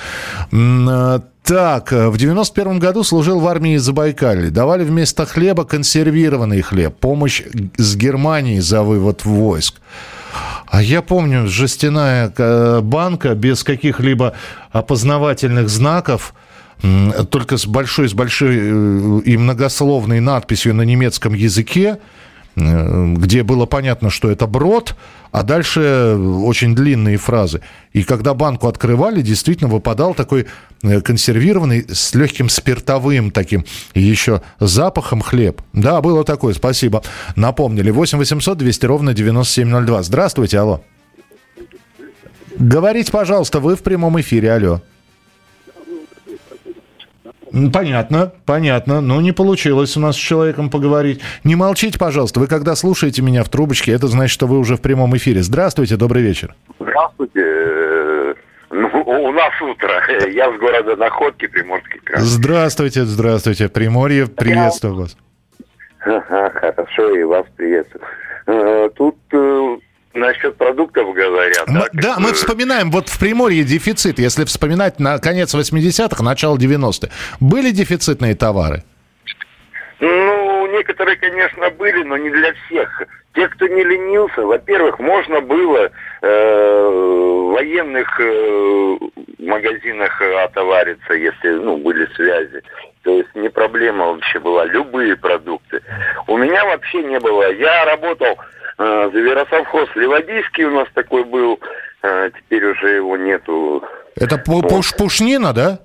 Э, 0.52 1.20
Так, 1.44 1.94
э, 1.94 2.10
в 2.10 2.18
91 2.18 2.80
году 2.80 3.04
служил 3.04 3.40
в 3.40 3.48
армии 3.48 3.78
Забайкалья. 3.78 4.50
Давали 4.50 4.84
вместо 4.84 5.26
хлеба 5.26 5.64
консервированный 5.64 6.62
хлеб. 6.62 6.96
Помощь 7.00 7.44
с 7.78 7.96
Германии 7.96 8.60
за 8.60 8.82
вывод 8.82 9.26
войск. 9.26 9.76
А 10.68 10.82
я 10.82 11.02
помню, 11.02 11.48
жестяная 11.48 12.30
банка 12.82 13.36
без 13.36 13.64
каких-либо 13.64 14.34
опознавательных 14.72 15.70
знаков, 15.70 16.34
только 16.82 17.58
с 17.58 17.66
большой, 17.66 18.10
с 18.10 18.14
большой 18.14 18.58
э, 18.58 19.22
и 19.26 19.38
многословной 19.38 20.20
надписью 20.20 20.74
на 20.76 20.84
немецком 20.84 21.34
языке, 21.34 22.00
э, 22.56 23.14
где 23.18 23.44
было 23.44 23.66
понятно, 23.66 24.10
что 24.10 24.30
это 24.30 24.46
брод, 24.46 24.96
а 25.32 25.44
дальше 25.44 26.16
очень 26.18 26.76
длинные 26.76 27.18
фразы. 27.18 27.62
И 27.94 28.04
когда 28.04 28.34
банку 28.34 28.68
открывали, 28.68 29.22
действительно 29.22 29.70
выпадал 29.70 30.14
такой 30.14 30.48
э, 30.84 31.02
консервированный 31.02 31.86
с 31.92 32.14
легким 32.14 32.50
спиртовым 32.50 33.32
таким 33.32 33.66
еще 33.94 34.42
запахом 34.60 35.22
хлеб. 35.22 35.62
Да, 35.74 36.02
было 36.02 36.24
такое, 36.24 36.54
спасибо. 36.54 37.04
Напомнили. 37.36 37.90
8 37.90 38.18
800 38.18 38.58
200 38.58 38.86
ровно 38.86 39.14
9702. 39.14 40.04
Здравствуйте, 40.04 40.60
алло. 40.60 40.82
Говорите, 42.58 43.12
пожалуйста, 43.12 43.60
вы 43.60 43.76
в 43.76 43.82
прямом 43.84 44.20
эфире, 44.22 44.54
алло. 44.54 44.82
Понятно, 47.72 48.32
понятно. 48.46 49.02
Ну, 49.02 49.22
не 49.22 49.32
получилось 49.32 49.96
у 49.96 50.00
нас 50.02 50.16
с 50.16 50.20
человеком 50.20 50.70
поговорить. 50.70 51.22
Не 51.44 51.56
молчите, 51.56 51.98
пожалуйста. 51.98 52.40
Вы 52.40 52.48
когда 52.48 52.76
слушаете 52.76 53.22
меня 53.22 53.44
в 53.44 53.50
трубочке, 53.50 53.92
это 53.94 54.08
значит, 54.08 54.34
что 54.34 54.46
вы 54.48 54.60
уже 54.60 54.76
в 54.76 54.82
прямом 54.82 55.16
эфире. 55.18 55.42
Здравствуйте, 55.42 55.96
добрый 55.96 56.22
вечер. 56.22 56.54
Здравствуйте. 56.80 57.40
Э, 57.42 58.34
Ну, 58.72 58.88
у 59.06 59.32
нас 59.32 59.54
утро. 59.62 59.90
Я 60.30 60.52
с 60.54 60.60
города 60.60 60.96
Находки, 60.98 61.48
Приморский 61.48 62.00
край. 62.04 62.22
Здравствуйте, 62.22 63.06
здравствуйте. 63.06 63.70
Приморье, 63.70 64.28
приветствую 64.28 64.96
вас. 64.96 65.16
Ага, 66.02 66.50
Хорошо, 66.76 67.16
и 67.16 67.24
вас 67.24 67.46
приветствую. 67.56 68.04
Э, 68.48 68.90
Тут 68.98 69.16
э, 69.32 69.78
насчет 70.16 70.56
продуктов 70.58 71.14
говорят. 71.14 71.68
М- 71.68 71.76
да, 71.76 71.88
Да, 71.94 72.16
мы 72.20 72.30
бы- 72.30 72.34
вспоминаем, 72.36 72.92
вот 72.92 73.10
в 73.10 73.20
Приморье 73.20 73.64
дефицит, 73.64 74.20
если 74.20 74.46
вспоминать 74.46 75.00
на 75.00 75.20
конец 75.20 75.54
80-х, 75.54 76.24
начало 76.24 76.58
90-х. 76.58 77.12
Были 77.40 77.72
дефицитные 77.72 78.36
товары? 78.36 78.84
Ну, 80.00 80.68
некоторые, 80.72 81.16
конечно, 81.18 81.70
были, 81.72 82.04
но 82.04 82.18
не 82.18 82.30
для 82.30 82.54
всех. 82.66 83.04
Те, 83.34 83.48
кто 83.50 83.68
не 83.68 83.84
ленился, 83.84 84.42
во-первых, 84.42 85.00
можно 85.00 85.42
было 85.42 85.90
э, 86.22 86.90
в 86.90 87.52
военных 87.54 88.08
э, 88.20 88.98
магазинах 89.40 90.22
э, 90.22 90.44
отовариться, 90.44 91.14
если 91.14 91.50
ну, 91.50 91.78
были 91.78 92.08
связи. 92.16 92.62
То 93.04 93.12
есть 93.18 93.30
не 93.36 93.50
проблема 93.50 94.08
вообще 94.08 94.40
была. 94.40 94.66
Любые 94.66 95.16
продукты. 95.18 95.82
У 96.28 96.38
меня 96.38 96.64
вообще 96.66 97.04
не 97.04 97.20
было. 97.20 97.52
Я 97.54 97.86
работал 97.86 98.38
э, 98.78 99.10
за 99.14 99.20
веросовхоз 99.20 99.90
Ливадийский 99.96 100.66
у 100.66 100.72
нас 100.72 100.88
такой 100.94 101.24
был. 101.24 101.60
Э, 102.04 102.30
теперь 102.36 102.66
уже 102.66 102.90
его 102.90 103.18
нету. 103.18 103.84
Это 104.16 104.36
пу- 104.36 104.62
пуш- 104.62 104.96
пушнина, 104.98 105.54
да? 105.54 105.80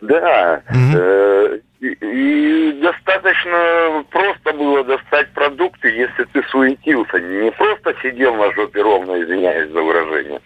Да. 0.00 0.62
Э, 0.94 1.58
и, 1.80 1.86
и 2.00 2.72
достаточно 2.82 4.04
просто 4.10 4.52
было 4.52 4.84
достать 4.84 5.30
продукты, 5.32 5.88
если 5.88 6.24
ты 6.24 6.42
суетился. 6.50 7.18
Не 7.20 7.50
просто 7.52 7.94
сидел 8.02 8.34
на 8.34 8.52
жопе 8.52 8.82
ровно, 8.82 9.22
извиняюсь 9.22 9.70
за 9.70 9.80
выражение. 9.80 10.40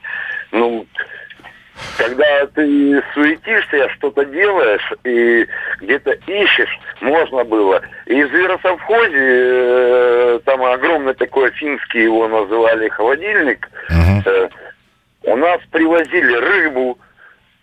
Ну, 0.53 0.87
когда 1.97 2.47
ты 2.55 3.03
суетишься, 3.15 3.89
что-то 3.97 4.25
делаешь 4.25 4.93
и 5.05 5.47
где-то 5.81 6.13
ищешь, 6.27 6.79
можно 7.01 7.45
было. 7.45 7.83
И 8.07 8.23
в 8.23 8.29
зверосовхозе, 8.29 9.13
э, 9.15 10.41
там 10.45 10.63
огромный 10.65 11.15
такой 11.15 11.51
финский 11.53 12.03
его 12.03 12.29
называли 12.29 12.89
холодильник, 12.89 13.69
э, 14.25 14.49
у 15.25 15.37
нас 15.37 15.61
привозили 15.71 16.35
рыбу, 16.35 16.99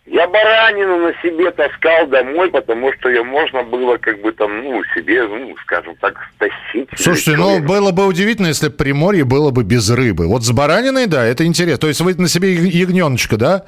я 0.07 0.27
баранину 0.27 0.97
на 0.97 1.13
себе 1.21 1.51
таскал 1.51 2.07
домой, 2.07 2.49
потому 2.49 2.91
что 2.93 3.07
ее 3.07 3.23
можно 3.23 3.63
было 3.63 3.97
как 3.97 4.19
бы 4.21 4.31
там, 4.31 4.63
ну, 4.63 4.83
себе, 4.95 5.23
ну, 5.27 5.55
скажем 5.61 5.95
так, 6.01 6.17
стащить. 6.35 6.89
Слушайте, 6.97 7.37
ну 7.37 7.59
было 7.59 7.91
бы 7.91 8.07
удивительно, 8.07 8.47
если 8.47 8.67
бы 8.67 8.73
Приморье 8.73 9.23
было 9.23 9.51
бы 9.51 9.63
без 9.63 9.89
рыбы. 9.89 10.27
Вот 10.27 10.43
с 10.43 10.51
бараниной, 10.51 11.05
да, 11.05 11.23
это 11.23 11.45
интересно. 11.45 11.77
То 11.77 11.87
есть 11.87 12.01
вы 12.01 12.15
на 12.15 12.27
себе 12.27 12.53
ягненочка, 12.53 13.37
да? 13.37 13.65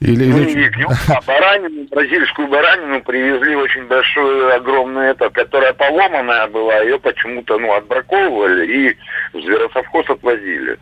Или, 0.00 0.24
Ну, 0.26 0.38
или- 0.38 0.54
не 0.54 0.62
ягнёнка, 0.64 0.96
а 1.08 1.20
баранину, 1.26 1.86
бразильскую 1.90 2.48
баранину 2.48 3.02
привезли 3.02 3.54
очень 3.54 3.86
большую, 3.86 4.54
огромную, 4.56 5.10
это, 5.10 5.28
которая 5.28 5.74
поломанная 5.74 6.46
была, 6.46 6.78
ее 6.78 6.98
почему-то, 6.98 7.58
ну, 7.58 7.74
отбраковывали 7.74 8.66
и 8.66 8.96
в 9.34 9.42
зверосовхоз 9.42 10.08
отвозили. 10.08 10.78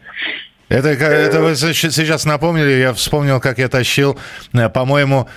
Это, 0.68 0.88
это 0.90 1.40
вы 1.40 1.54
щ- 1.56 1.90
сейчас 1.90 2.26
напомнили, 2.26 2.70
я 2.72 2.92
вспомнил, 2.92 3.40
как 3.40 3.58
я 3.58 3.68
тащил, 3.68 4.18
э, 4.54 4.68
по-моему, 4.68 5.28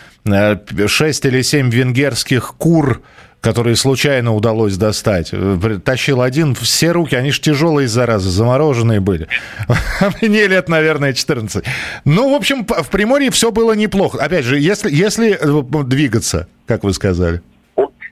6 0.88 1.26
или 1.26 1.41
7 1.41 1.70
венгерских 1.72 2.54
кур, 2.58 3.02
которые 3.41 3.75
случайно 3.75 4.34
удалось 4.34 4.77
достать. 4.77 5.32
Э, 5.34 5.80
Тащил 5.84 6.21
один, 6.21 6.56
все 6.56 6.91
руки, 6.91 7.15
они 7.15 7.32
же 7.32 7.41
тяжелые, 7.41 7.88
заразы, 7.88 8.30
замороженные 8.30 8.99
были. 8.99 9.27
Мне 10.21 10.47
лет, 10.47 10.69
наверное, 10.69 11.13
14. 11.13 11.65
Ну, 12.06 12.32
в 12.32 12.36
общем, 12.36 12.65
в 12.65 12.89
Приморье 12.89 13.32
все 13.32 13.51
было 13.51 13.73
неплохо. 13.73 14.23
Опять 14.23 14.45
же, 14.45 14.60
если, 14.60 14.91
если 14.91 15.32
э, 15.34 15.84
двигаться, 15.84 16.47
как 16.67 16.84
вы 16.84 16.93
сказали. 16.93 17.41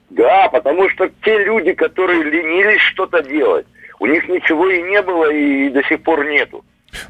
Да, 0.09 0.49
потому 0.49 0.89
что 0.89 1.09
те 1.23 1.45
люди, 1.45 1.73
которые 1.73 2.23
ленились 2.23 2.81
что-то 2.81 3.21
делать, 3.21 3.67
у 3.99 4.07
них 4.07 4.27
ничего 4.27 4.67
и 4.69 4.81
не 4.81 5.01
было, 5.01 5.31
и 5.31 5.69
до 5.69 5.83
сих 5.83 6.01
пор 6.01 6.25
нету. 6.25 6.65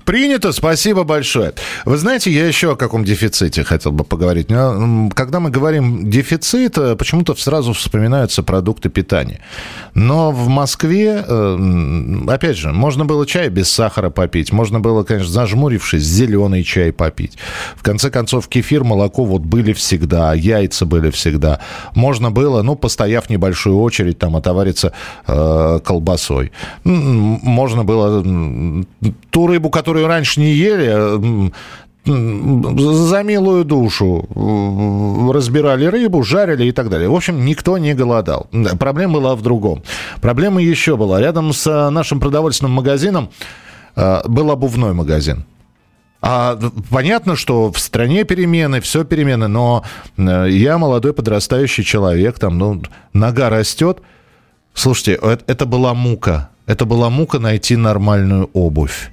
Принято, 0.05 0.51
спасибо 0.51 1.03
большое. 1.03 1.53
Вы 1.85 1.97
знаете, 1.97 2.31
я 2.31 2.47
еще 2.47 2.73
о 2.73 2.75
каком 2.75 3.05
дефиците 3.05 3.63
хотел 3.63 3.91
бы 3.91 4.03
поговорить. 4.03 4.47
Когда 4.47 5.39
мы 5.39 5.49
говорим 5.49 6.09
дефицит, 6.09 6.77
э, 6.77 6.95
почему-то 6.95 7.35
сразу 7.35 7.73
вспоминаются 7.73 8.43
продукты 8.43 8.89
питания. 8.89 9.39
Но 9.93 10.31
в 10.31 10.47
Москве, 10.47 11.23
э, 11.25 12.17
опять 12.27 12.57
же, 12.57 12.71
можно 12.73 13.05
было 13.05 13.25
чай 13.25 13.49
без 13.49 13.71
сахара 13.71 14.09
попить, 14.09 14.51
можно 14.51 14.79
было, 14.79 15.03
конечно, 15.03 15.31
зажмурившись, 15.31 16.03
зеленый 16.03 16.63
чай 16.63 16.91
попить. 16.91 17.37
В 17.75 17.83
конце 17.83 18.09
концов, 18.09 18.47
кефир, 18.47 18.83
молоко 18.83 19.25
вот 19.25 19.41
были 19.41 19.73
всегда, 19.73 20.33
яйца 20.33 20.85
были 20.85 21.09
всегда. 21.11 21.59
Можно 21.95 22.31
было, 22.31 22.61
ну, 22.63 22.75
постояв 22.75 23.29
небольшую 23.29 23.79
очередь, 23.79 24.19
там, 24.19 24.35
отовариться 24.35 24.93
э, 25.27 25.79
колбасой. 25.85 26.51
Можно 26.83 27.83
было 27.83 28.23
ту 29.29 29.47
рыбу, 29.47 29.68
которую 29.69 30.07
раньше 30.07 30.39
не 30.39 30.53
ели, 30.53 31.51
за 32.05 33.23
милую 33.23 33.65
душу 33.65 34.27
разбирали 35.31 35.85
рыбу, 35.85 36.23
жарили 36.23 36.65
и 36.65 36.71
так 36.71 36.89
далее. 36.89 37.09
В 37.09 37.15
общем, 37.15 37.45
никто 37.45 37.77
не 37.77 37.93
голодал. 37.93 38.47
Проблема 38.79 39.15
была 39.15 39.35
в 39.35 39.41
другом. 39.41 39.83
Проблема 40.21 40.61
еще 40.61 40.97
была. 40.97 41.19
Рядом 41.19 41.53
с 41.53 41.67
э, 41.67 41.89
нашим 41.89 42.19
продовольственным 42.19 42.71
магазином 42.71 43.29
э, 43.95 44.21
был 44.27 44.49
обувной 44.49 44.93
магазин. 44.93 45.45
А 46.21 46.59
понятно, 46.89 47.35
что 47.35 47.71
в 47.71 47.79
стране 47.79 48.23
перемены, 48.23 48.81
все 48.81 49.03
перемены, 49.03 49.47
но 49.47 49.83
э, 50.17 50.47
я 50.49 50.77
молодой 50.77 51.13
подрастающий 51.13 51.83
человек, 51.83 52.39
там, 52.39 52.57
ну, 52.57 52.81
нога 53.13 53.49
растет. 53.49 53.99
Слушайте, 54.73 55.19
это 55.47 55.65
была 55.65 55.93
мука. 55.93 56.49
Это 56.65 56.85
была 56.85 57.09
мука 57.09 57.39
найти 57.39 57.75
нормальную 57.75 58.49
обувь. 58.53 59.11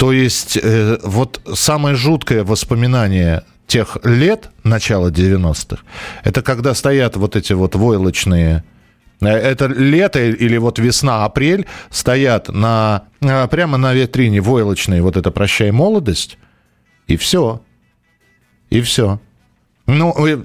То 0.00 0.12
есть 0.12 0.56
э, 0.56 0.96
вот 1.02 1.42
самое 1.52 1.94
жуткое 1.94 2.42
воспоминание 2.42 3.42
тех 3.66 3.98
лет, 4.02 4.48
начала 4.64 5.10
90-х, 5.10 5.82
это 6.24 6.40
когда 6.40 6.72
стоят 6.72 7.16
вот 7.16 7.36
эти 7.36 7.52
вот 7.52 7.74
войлочные 7.74 8.64
э, 9.20 9.26
это 9.26 9.66
лето 9.66 10.24
или 10.24 10.56
вот 10.56 10.78
весна, 10.78 11.26
апрель, 11.26 11.66
стоят 11.90 12.48
на, 12.48 13.02
э, 13.20 13.46
прямо 13.48 13.76
на 13.76 13.92
витрине 13.92 14.40
войлочные, 14.40 15.02
вот 15.02 15.18
это 15.18 15.30
«Прощай, 15.30 15.70
молодость», 15.70 16.38
и 17.06 17.18
все. 17.18 17.60
И 18.70 18.80
все. 18.80 19.20
Ну, 19.84 20.14
э, 20.26 20.38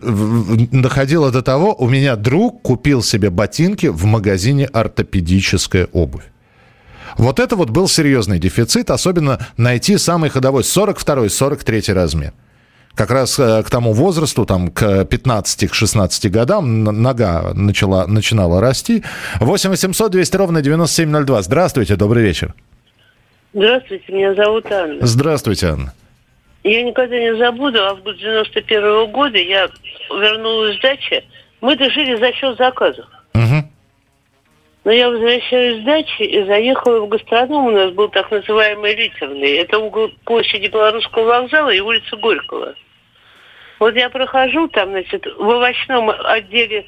доходило 0.73 1.31
до 1.31 1.41
того, 1.41 1.73
у 1.75 1.87
меня 1.87 2.17
друг 2.17 2.61
купил 2.61 3.01
себе 3.01 3.29
ботинки 3.29 3.85
в 3.87 4.03
магазине 4.03 4.65
«Ортопедическая 4.65 5.87
обувь». 5.93 6.25
Вот 7.17 7.39
это 7.39 7.55
вот 7.55 7.69
был 7.69 7.87
серьезный 7.87 8.39
дефицит, 8.39 8.89
особенно 8.89 9.39
найти 9.57 9.97
самый 9.97 10.29
ходовой 10.29 10.63
42-43 10.63 11.93
размер. 11.93 12.33
Как 12.95 13.11
раз 13.11 13.37
э, 13.39 13.61
к 13.63 13.69
тому 13.69 13.91
возрасту, 13.91 14.45
там, 14.45 14.71
к 14.71 14.81
15-16 14.81 16.29
годам 16.29 16.83
нога 16.83 17.51
начала, 17.53 18.07
начинала 18.07 18.61
расти. 18.61 19.03
8 19.41 19.69
800 19.69 20.11
200 20.11 20.37
ровно 20.37 20.61
9702. 20.61 21.41
Здравствуйте, 21.41 21.97
добрый 21.97 22.23
вечер. 22.23 22.53
Здравствуйте, 23.53 24.13
меня 24.13 24.33
зовут 24.33 24.71
Анна. 24.71 25.05
Здравствуйте, 25.05 25.67
Анна. 25.67 25.93
Я 26.63 26.83
никогда 26.83 27.19
не 27.19 27.35
забуду, 27.37 27.79
август 27.83 28.19
91 28.19 28.83
-го 28.83 29.11
года 29.11 29.37
я 29.37 29.69
вернулась 30.09 30.77
с 30.77 30.81
дачи. 30.81 31.23
Мы 31.61 31.75
дожили 31.75 32.15
за 32.15 32.31
счет 32.33 32.57
заказов. 32.57 33.05
Но 34.85 34.91
я 34.91 35.09
возвращаюсь 35.09 35.81
с 35.81 35.83
дачи 35.83 36.21
и 36.21 36.45
заехала 36.45 36.99
в 36.99 37.09
гастроном. 37.09 37.65
У 37.65 37.71
нас 37.71 37.91
был 37.91 38.07
так 38.07 38.29
называемый 38.29 38.95
литерный. 38.95 39.57
Это 39.57 39.79
угол 39.79 40.11
площади 40.25 40.67
Белорусского 40.67 41.23
вокзала 41.23 41.71
и 41.71 41.79
улица 41.79 42.15
Горького. 42.15 42.75
Вот 43.79 43.95
я 43.95 44.11
прохожу 44.11 44.67
там, 44.67 44.91
значит, 44.91 45.25
в 45.25 45.47
овощном 45.47 46.11
отделе 46.11 46.85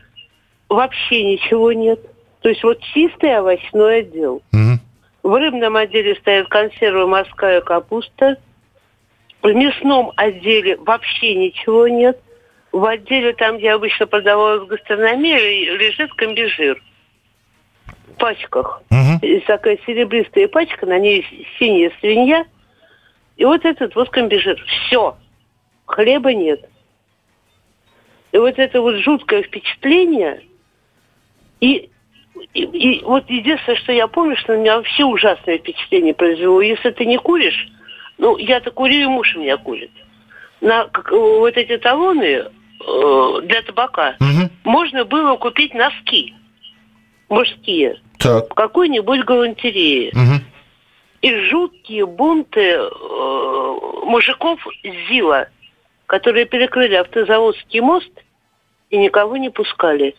вообще 0.69 1.23
ничего 1.23 1.71
нет. 1.73 1.99
То 2.41 2.49
есть 2.49 2.63
вот 2.63 2.79
чистый 2.93 3.35
овощной 3.35 4.01
отдел. 4.01 4.43
Mm-hmm. 4.53 4.77
В 5.23 5.33
рыбном 5.33 5.75
отделе 5.75 6.15
стоят 6.17 6.47
консервы 6.49 7.07
морская 7.07 7.61
капуста. 7.61 8.37
В 9.41 9.51
мясном 9.51 10.13
отделе 10.17 10.77
вообще 10.77 11.33
ничего 11.33 11.87
нет. 11.87 12.19
В 12.71 12.85
отделе, 12.85 13.33
там, 13.33 13.57
где 13.57 13.71
обычно 13.71 14.05
продавалась 14.05 14.67
гастрономия, 14.67 15.39
лежит 15.39 16.13
комбижир 16.13 16.79
пачках. 18.17 18.81
Угу. 18.89 19.25
Есть 19.25 19.45
такая 19.45 19.77
серебристая 19.85 20.47
пачка, 20.47 20.85
на 20.85 20.99
ней 20.99 21.25
синяя 21.57 21.91
свинья. 21.99 22.45
И 23.37 23.45
вот 23.45 23.65
этот 23.65 23.95
вот 23.95 24.09
комбижир. 24.09 24.63
Все. 24.65 25.15
Хлеба 25.85 26.33
нет. 26.33 26.67
И 28.31 28.37
вот 28.37 28.57
это 28.57 28.81
вот 28.81 28.95
жуткое 28.97 29.43
впечатление. 29.43 30.43
И, 31.61 31.89
и, 32.53 32.61
и 32.61 33.03
вот 33.03 33.29
единственное, 33.29 33.77
что 33.77 33.91
я 33.91 34.07
помню, 34.07 34.35
что 34.37 34.53
на 34.53 34.57
меня 34.57 34.77
вообще 34.77 35.05
ужасное 35.05 35.57
впечатление 35.57 36.13
произвело. 36.13 36.61
Если 36.61 36.89
ты 36.91 37.05
не 37.05 37.17
куришь, 37.17 37.67
ну, 38.17 38.37
я-то 38.37 38.71
курю, 38.71 38.95
и 38.95 39.05
муж 39.05 39.35
у 39.35 39.39
меня 39.39 39.57
курит. 39.57 39.91
На 40.59 40.85
как, 40.85 41.11
вот 41.11 41.55
эти 41.55 41.77
талоны 41.77 42.25
э, 42.25 43.41
для 43.43 43.61
табака 43.61 44.15
угу. 44.19 44.49
можно 44.63 45.05
было 45.05 45.35
купить 45.37 45.73
носки 45.73 46.33
мужские 47.29 47.99
так. 48.27 48.51
в 48.51 48.53
какой-нибудь 48.53 49.23
галантерее. 49.23 50.11
Угу. 50.11 50.43
И 51.21 51.35
жуткие 51.49 52.05
бунты 52.05 52.61
э, 52.61 52.89
мужиков 54.03 54.59
ЗИЛа, 54.83 55.47
которые 56.05 56.45
перекрыли 56.45 56.95
автозаводский 56.95 57.79
мост 57.79 58.11
и 58.89 58.97
никого 58.97 59.37
не 59.37 59.49
пускали. 59.49 60.15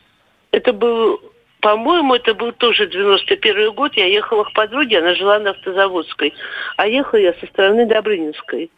Это 0.50 0.72
был, 0.72 1.20
по-моему, 1.60 2.14
это 2.14 2.34
был 2.34 2.52
тоже 2.52 2.86
91 2.86 3.72
год. 3.74 3.94
Я 3.94 4.06
ехала 4.06 4.44
к 4.44 4.52
подруге, 4.52 4.98
она 4.98 5.14
жила 5.14 5.38
на 5.38 5.50
автозаводской. 5.50 6.34
А 6.76 6.86
ехала 6.86 7.20
я 7.20 7.34
со 7.34 7.46
стороны 7.46 7.86
Добрынинской. 7.86 8.70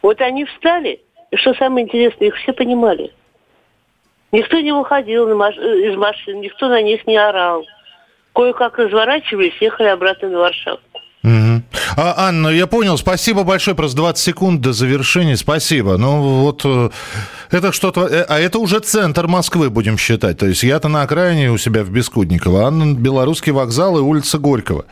Вот 0.00 0.20
они 0.20 0.44
встали, 0.44 1.00
и 1.30 1.36
что 1.36 1.54
самое 1.54 1.84
интересное, 1.84 2.28
их 2.28 2.36
все 2.36 2.52
понимали. 2.52 3.12
Никто 4.30 4.60
не 4.60 4.72
выходил 4.72 5.34
маш... 5.36 5.56
из 5.56 5.96
машин, 5.96 6.40
никто 6.40 6.68
на 6.68 6.80
них 6.82 7.06
не 7.06 7.16
орал 7.16 7.64
кое-как 8.38 8.78
разворачивались, 8.78 9.54
ехали 9.60 9.88
обратно 9.88 10.28
на 10.28 10.38
Варшаву. 10.38 10.78
Угу. 11.24 11.62
А, 11.96 12.28
Анна, 12.28 12.48
я 12.48 12.68
понял. 12.68 12.96
Спасибо 12.96 13.42
большое. 13.42 13.76
Просто 13.76 13.96
20 13.96 14.22
секунд 14.22 14.60
до 14.60 14.72
завершения. 14.72 15.36
Спасибо. 15.36 15.96
Ну, 15.96 16.42
вот 16.42 16.62
э, 16.64 16.90
это 17.50 17.72
что-то... 17.72 18.06
Э, 18.06 18.24
а 18.28 18.38
это 18.38 18.60
уже 18.60 18.78
центр 18.78 19.26
Москвы, 19.26 19.68
будем 19.68 19.98
считать. 19.98 20.38
То 20.38 20.46
есть 20.46 20.62
я-то 20.62 20.86
на 20.86 21.02
окраине 21.02 21.50
у 21.50 21.58
себя 21.58 21.82
в 21.82 21.90
Бескудниково, 21.90 22.68
а 22.68 22.70
на 22.70 22.94
Белорусский 22.94 23.50
вокзал 23.50 23.98
и 23.98 24.00
улица 24.00 24.38
Горького, 24.38 24.84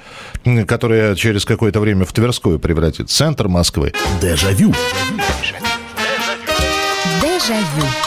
которая 0.66 1.14
через 1.14 1.44
какое-то 1.44 1.78
время 1.78 2.04
в 2.04 2.12
Тверскую 2.12 2.58
превратит. 2.58 3.08
Центр 3.08 3.46
Москвы. 3.46 3.92
Дежавю. 4.20 4.74
Дежавю. 7.22 8.05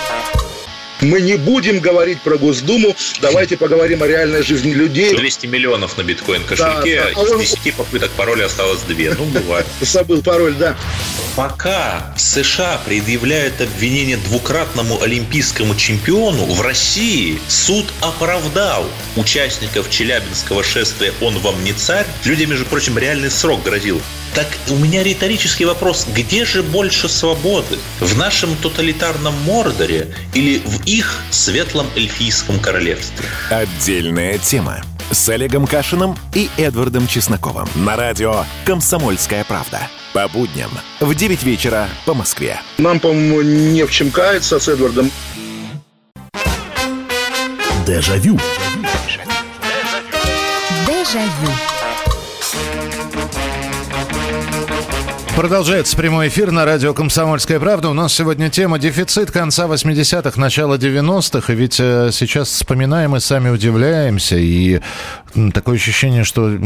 Мы 1.01 1.21
не 1.21 1.38
будем 1.38 1.79
говорить 1.79 2.21
про 2.21 2.38
Госдуму, 2.38 2.95
давайте 3.21 3.55
поговорим 3.55 4.03
о 4.03 4.07
реальной 4.07 4.43
жизни 4.43 4.73
людей. 4.73 5.15
200 5.15 5.47
миллионов 5.47 5.97
на 5.97 6.03
биткоин 6.03 6.43
кошельке, 6.43 7.01
да, 7.15 7.23
да. 7.23 7.41
из 7.43 7.55
10 7.55 7.73
попыток 7.75 8.12
пароля 8.12 8.45
осталось 8.45 8.81
2. 8.81 9.15
Ну, 9.17 9.25
бывает. 9.25 9.65
Забыл 9.81 10.21
пароль, 10.21 10.55
да. 10.55 10.75
Пока 11.38 12.13
США 12.17 12.81
предъявляют 12.85 13.62
обвинение 13.62 14.17
двукратному 14.17 15.01
олимпийскому 15.01 15.73
чемпиону, 15.75 16.45
в 16.45 16.62
России 16.62 17.39
суд 17.47 17.85
оправдал 18.01 18.85
участников 19.15 19.89
Челябинского 19.89 20.63
шествия 20.63 21.13
«Он 21.21 21.38
вам 21.39 21.63
не 21.63 21.71
царь». 21.71 22.05
Людям, 22.25 22.49
между 22.49 22.65
прочим, 22.65 22.97
реальный 22.97 23.31
срок 23.31 23.63
грозил. 23.63 24.01
Так 24.35 24.47
у 24.69 24.75
меня 24.75 25.03
риторический 25.03 25.65
вопрос. 25.65 26.07
Где 26.13 26.45
же 26.45 26.61
больше 26.63 27.09
свободы? 27.09 27.77
В 27.99 28.17
нашем 28.17 28.55
тоталитарном 28.55 29.33
Мордоре 29.43 30.13
или 30.33 30.59
в 30.59 30.85
их 30.85 31.21
светлом 31.31 31.87
эльфийском 31.95 32.59
королевстве? 32.59 33.25
Отдельная 33.49 34.37
тема. 34.37 34.83
С 35.11 35.27
Олегом 35.29 35.65
Кашиным 35.65 36.15
и 36.35 36.49
Эдвардом 36.57 37.07
Чесноковым. 37.07 37.67
На 37.73 37.95
радио 37.95 38.45
«Комсомольская 38.65 39.43
правда». 39.43 39.81
По 40.13 40.27
будням 40.27 40.71
в 40.99 41.13
9 41.13 41.43
вечера 41.43 41.87
по 42.05 42.13
Москве. 42.13 42.59
Нам, 42.77 42.99
по-моему, 42.99 43.41
не 43.41 43.85
в 43.85 43.91
чем 43.91 44.09
каяться 44.11 44.59
с 44.59 44.67
Эдвардом. 44.67 45.11
Дежавю. 47.85 48.39
Дежавю. 50.87 51.78
Продолжается 55.39 55.95
прямой 55.95 56.28
эфир 56.28 56.52
на 56.52 56.65
радио 56.65 56.93
«Комсомольская 56.93 57.62
правда». 57.62 57.89
У 57.89 57.93
нас 57.93 58.13
сегодня 58.13 58.49
тема 58.49 58.78
«Дефицит 58.78 59.32
конца 59.32 59.67
80-х, 59.67 60.38
начала 60.38 60.75
90-х». 60.75 61.54
И 61.54 61.56
ведь 61.56 61.80
э, 61.80 62.10
сейчас 62.12 62.49
вспоминаем 62.49 63.15
и 63.15 63.21
сами 63.21 63.47
удивляемся. 63.47 64.36
И 64.36 64.82
такое 65.54 65.78
ощущение, 65.78 66.25
что 66.25 66.58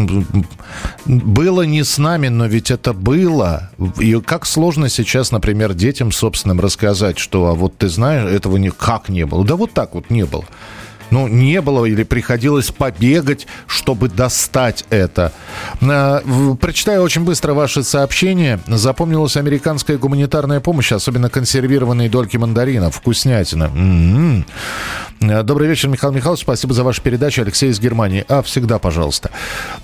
было 1.06 1.62
не 1.62 1.84
с 1.84 2.00
нами, 2.00 2.30
но 2.30 2.48
ведь 2.48 2.72
это 2.72 2.94
было. 2.94 3.70
И 4.00 4.20
как 4.26 4.48
сложно 4.48 4.90
сейчас, 4.90 5.30
например, 5.32 5.76
детям 5.76 6.12
собственным 6.12 6.60
рассказать, 6.60 7.20
что 7.20 7.50
а 7.50 7.54
вот 7.54 7.78
ты 7.78 7.90
знаешь, 7.90 8.28
этого 8.28 8.58
никак 8.58 9.08
не 9.08 9.28
было. 9.28 9.46
Да 9.46 9.56
вот 9.56 9.74
так 9.74 9.94
вот 9.94 10.10
не 10.10 10.26
было 10.26 10.46
ну, 11.14 11.28
не 11.28 11.62
было 11.62 11.86
или 11.86 12.02
приходилось 12.02 12.72
побегать, 12.72 13.46
чтобы 13.68 14.10
достать 14.10 14.84
это. 14.90 15.32
Э, 15.80 16.22
прочитаю 16.60 17.04
очень 17.04 17.24
быстро 17.24 17.54
ваши 17.54 17.84
сообщения. 17.84 18.60
Запомнилась 18.66 19.38
американская 19.38 20.00
гуманитарная 20.00 20.60
помощь, 20.60 20.92
особенно 20.92 21.30
консервированные 21.30 22.10
дольки 22.10 22.38
мандаринов. 22.38 22.96
Вкуснятина. 22.96 23.66
М-м-м. 23.66 24.46
Добрый 25.46 25.68
вечер, 25.68 25.88
Михаил 25.90 26.14
Михайлович. 26.14 26.42
Спасибо 26.42 26.74
за 26.74 26.84
вашу 26.84 27.04
передачу. 27.04 27.44
Алексей 27.44 27.70
из 27.70 27.80
Германии. 27.80 28.26
А, 28.28 28.42
всегда, 28.42 28.80
пожалуйста. 28.80 29.30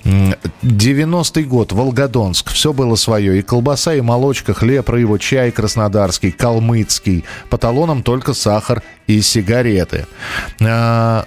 90-й 0.03 1.43
год, 1.43 1.71
Волгодонск. 1.71 2.49
Все 2.49 2.73
было 2.73 2.95
свое. 2.95 3.37
И 3.37 3.43
колбаса, 3.43 3.93
и 3.93 4.01
молочка, 4.01 4.55
хлеб, 4.55 4.89
рыба, 4.89 5.19
чай 5.19 5.51
краснодарский, 5.51 6.31
калмыцкий. 6.31 7.23
По 7.51 7.59
талонам 7.59 8.01
только 8.01 8.33
сахар 8.33 8.81
и 9.07 9.21
сигареты. 9.21 10.07
А, 10.61 11.18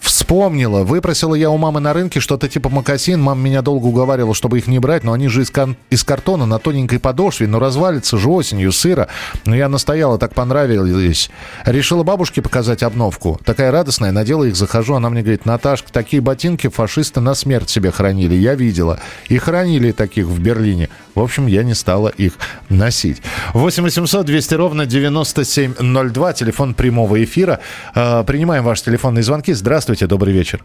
вспомнила, 0.00 0.84
выпросила 0.84 1.34
я 1.34 1.50
у 1.50 1.56
мамы 1.58 1.80
на 1.80 1.92
рынке 1.92 2.20
что-то 2.20 2.48
типа 2.48 2.68
макасин. 2.68 3.20
Мама 3.20 3.40
меня 3.40 3.62
долго 3.62 3.86
уговаривала, 3.86 4.34
чтобы 4.34 4.58
их 4.58 4.66
не 4.66 4.78
брать, 4.78 5.04
но 5.04 5.12
они 5.12 5.28
же 5.28 5.42
из, 5.42 5.50
кон- 5.50 5.76
из 5.90 6.04
картона 6.04 6.46
на 6.46 6.58
тоненькой 6.58 6.98
подошве, 6.98 7.46
но 7.46 7.58
развалится 7.58 8.18
же 8.18 8.28
осенью, 8.28 8.72
сыро. 8.72 9.08
Но 9.44 9.54
я 9.54 9.68
настояла, 9.68 10.18
так 10.18 10.34
понравились. 10.34 11.30
Решила 11.64 12.02
бабушке 12.02 12.42
показать 12.42 12.82
обновку. 12.82 13.40
Такая 13.44 13.70
радостная, 13.70 14.12
надела 14.12 14.44
их, 14.44 14.56
захожу, 14.56 14.94
она 14.94 15.10
мне 15.10 15.22
говорит, 15.22 15.46
Наташка, 15.46 15.92
такие 15.92 16.20
ботинки 16.20 16.68
фашисты 16.68 17.20
на 17.20 17.34
смерть 17.34 17.70
себе 17.70 17.90
хранили. 17.90 18.34
Я 18.34 18.54
видела. 18.54 19.00
И 19.28 19.38
хранили 19.38 19.92
таких 19.92 20.26
в 20.26 20.40
Берлине. 20.40 20.88
В 21.14 21.20
общем, 21.20 21.46
я 21.46 21.62
не 21.64 21.74
стала 21.74 22.08
их 22.08 22.34
носить. 22.68 23.22
8 23.54 23.82
800 23.82 24.24
200 24.26 24.54
ровно 24.54 24.86
9702, 24.86 26.32
телефон 26.32 26.74
прямого 26.74 27.22
эфира. 27.22 27.60
А, 27.94 28.22
принимаем 28.24 28.64
ваши 28.64 28.84
телефонные 28.84 29.22
звонки. 29.28 29.52
Здравствуйте, 29.52 30.06
добрый 30.06 30.32
вечер. 30.32 30.64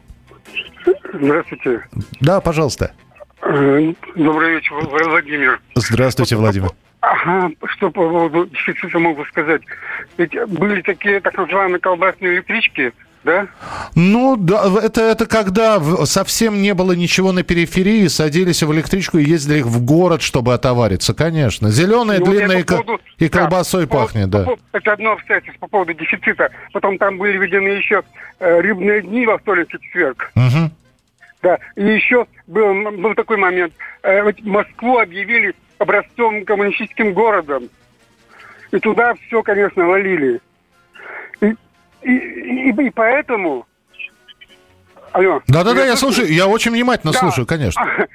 Здравствуйте. 1.13 1.82
Да, 2.21 2.41
пожалуйста. 2.41 2.91
Э, 3.41 3.93
Добрый 4.15 4.56
вечер, 4.56 4.73
Владимир. 4.76 5.60
Здравствуйте, 5.76 6.36
Владимир. 6.38 6.69
Ага, 7.02 7.52
что 7.76 7.91
по 7.91 8.02
поводу 8.10 8.45
дефицита 8.47 8.97
могу 8.99 9.26
сказать. 9.26 9.62
Ведь 10.17 10.32
были 10.47 10.82
такие 10.82 11.19
так 11.19 11.36
называемые 11.38 11.80
колбасные 11.82 12.36
электрички, 12.36 12.93
да? 13.26 13.47
Ну, 13.95 14.38
да, 14.38 14.63
это, 14.82 15.02
это 15.02 15.26
когда 15.26 15.82
совсем 16.06 16.62
не 16.62 16.73
было 16.73 16.93
ничего 16.93 17.34
на 17.34 17.43
периферии, 17.43 18.08
садились 18.08 18.63
в 18.63 18.73
электричку 18.73 19.17
и 19.17 19.23
ездили 19.26 19.62
в 19.62 19.82
город, 19.84 20.21
чтобы 20.21 20.54
отовариться, 20.54 21.13
конечно. 21.13 21.69
Зеленая, 21.69 22.19
вот 22.19 22.30
длинная 22.30 22.63
по 22.63 22.78
поводу- 22.78 23.02
и 23.17 23.28
да, 23.30 23.39
колбасой 23.39 23.86
по- 23.88 23.97
пахнет, 23.97 24.32
по 24.32 24.38
да. 24.38 24.43
поводу- 24.45 24.62
Это 24.71 24.93
одно 24.93 25.12
обстоятельство 25.12 25.60
по 25.60 25.67
поводу 25.67 25.93
дефицита. 25.93 26.49
Потом 26.71 26.97
там 26.97 27.17
были 27.17 27.38
введены 27.38 27.67
еще 27.67 28.04
рыбные 28.62 29.01
дни 29.01 29.25
во 29.25 29.38
вторник 29.38 29.67
и 29.73 29.79
четверг. 29.82 30.32
Мгм. 30.36 30.71
Да, 31.41 31.58
и 31.75 31.84
еще 31.84 32.25
был, 32.47 32.91
был 32.91 33.13
такой 33.15 33.38
момент. 33.38 33.73
Э, 34.03 34.23
Москву 34.41 34.99
объявили 34.99 35.53
образцовым 35.77 36.45
коммунистическим 36.45 37.13
городом. 37.13 37.69
И 38.71 38.79
туда 38.79 39.13
все, 39.15 39.43
конечно, 39.43 39.86
валили. 39.86 40.39
И, 41.41 41.53
и, 42.01 42.12
и- 42.12 42.86
и 42.88 42.89
поэтому... 42.89 43.65
Алло. 45.12 45.41
Да-да-да, 45.47 45.86
я 45.86 45.95
слушаю, 45.95 46.27
я 46.34 46.47
очень 46.47 46.71
внимательно 46.71 47.13
Да. 47.13 47.19
слушаю, 47.19 47.45
конечно. 47.45 47.86